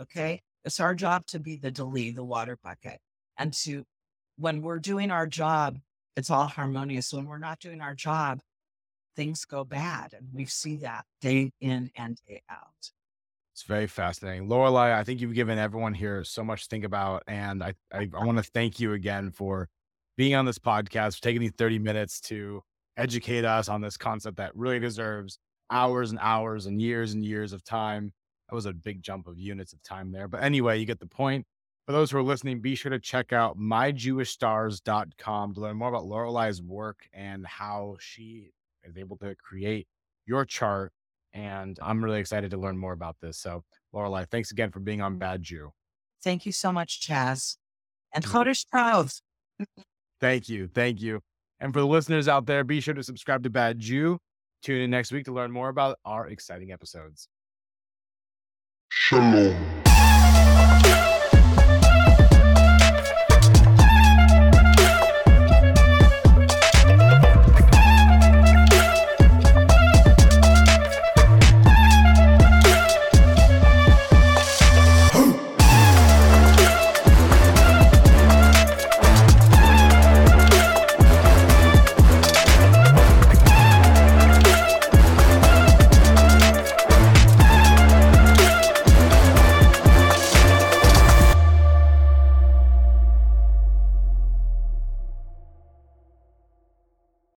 Okay. 0.00 0.40
It's 0.64 0.80
our 0.80 0.94
job 0.94 1.26
to 1.26 1.38
be 1.38 1.56
the 1.56 1.70
deli, 1.70 2.10
the 2.10 2.24
water 2.24 2.58
bucket. 2.64 3.00
And 3.36 3.52
to, 3.64 3.84
when 4.38 4.62
we're 4.62 4.78
doing 4.78 5.10
our 5.10 5.26
job, 5.26 5.78
it's 6.16 6.30
all 6.30 6.46
harmonious. 6.46 7.12
When 7.12 7.26
we're 7.26 7.36
not 7.36 7.60
doing 7.60 7.82
our 7.82 7.94
job, 7.94 8.40
things 9.14 9.44
go 9.44 9.62
bad. 9.62 10.14
And 10.14 10.28
we 10.32 10.46
see 10.46 10.78
that 10.78 11.04
day 11.20 11.52
in 11.60 11.90
and 11.94 12.18
day 12.26 12.42
out. 12.50 12.90
It's 13.52 13.64
very 13.64 13.86
fascinating. 13.86 14.48
Lorelai, 14.48 14.94
I 14.94 15.04
think 15.04 15.20
you've 15.20 15.34
given 15.34 15.58
everyone 15.58 15.92
here 15.92 16.24
so 16.24 16.42
much 16.44 16.62
to 16.62 16.68
think 16.70 16.84
about. 16.84 17.22
And 17.26 17.62
I, 17.62 17.74
I, 17.92 18.08
I 18.18 18.24
want 18.24 18.38
to 18.38 18.42
thank 18.42 18.80
you 18.80 18.94
again 18.94 19.32
for 19.32 19.68
being 20.16 20.34
on 20.34 20.46
this 20.46 20.58
podcast, 20.58 21.16
for 21.16 21.22
taking 21.22 21.42
these 21.42 21.52
30 21.58 21.78
minutes 21.78 22.22
to 22.22 22.62
educate 22.96 23.44
us 23.44 23.68
on 23.68 23.80
this 23.80 23.96
concept 23.96 24.36
that 24.38 24.54
really 24.56 24.78
deserves 24.78 25.38
hours 25.70 26.10
and 26.10 26.18
hours 26.20 26.66
and 26.66 26.80
years 26.80 27.12
and 27.12 27.24
years 27.24 27.52
of 27.52 27.64
time. 27.64 28.12
That 28.48 28.54
was 28.54 28.66
a 28.66 28.72
big 28.72 29.02
jump 29.02 29.26
of 29.26 29.38
units 29.38 29.72
of 29.72 29.82
time 29.82 30.12
there. 30.12 30.28
But 30.28 30.42
anyway, 30.42 30.78
you 30.78 30.86
get 30.86 31.00
the 31.00 31.06
point. 31.06 31.46
For 31.86 31.92
those 31.92 32.10
who 32.10 32.18
are 32.18 32.22
listening, 32.22 32.60
be 32.60 32.74
sure 32.74 32.90
to 32.90 32.98
check 32.98 33.32
out 33.32 33.58
myjewishstars.com 33.58 35.54
to 35.54 35.60
learn 35.60 35.76
more 35.76 35.88
about 35.88 36.04
Lorelai's 36.04 36.60
work 36.60 37.08
and 37.12 37.46
how 37.46 37.96
she 38.00 38.50
is 38.82 38.96
able 38.96 39.16
to 39.18 39.34
create 39.36 39.86
your 40.26 40.44
chart. 40.44 40.92
And 41.32 41.78
I'm 41.80 42.02
really 42.02 42.18
excited 42.18 42.50
to 42.52 42.56
learn 42.56 42.76
more 42.78 42.92
about 42.92 43.16
this. 43.20 43.38
So, 43.38 43.62
Lorelai, 43.94 44.28
thanks 44.28 44.50
again 44.50 44.70
for 44.70 44.80
being 44.80 45.00
on 45.00 45.18
Bad 45.18 45.42
Jew. 45.42 45.70
Thank 46.24 46.44
you 46.44 46.52
so 46.52 46.72
much, 46.72 47.06
Chaz. 47.06 47.56
And 48.12 48.24
mm-hmm. 48.24 48.36
Chodesh 48.36 48.64
Tov. 48.72 49.20
Thank 50.20 50.48
you. 50.48 50.68
Thank 50.68 51.00
you. 51.00 51.20
And 51.60 51.72
for 51.72 51.80
the 51.80 51.86
listeners 51.86 52.28
out 52.28 52.46
there, 52.46 52.64
be 52.64 52.80
sure 52.80 52.94
to 52.94 53.02
subscribe 53.02 53.42
to 53.44 53.50
Bad 53.50 53.78
Jew. 53.78 54.18
Tune 54.62 54.82
in 54.82 54.90
next 54.90 55.12
week 55.12 55.24
to 55.26 55.32
learn 55.32 55.50
more 55.50 55.68
about 55.68 55.98
our 56.04 56.26
exciting 56.26 56.72
episodes. 56.72 57.28
Shalom. 58.90 59.85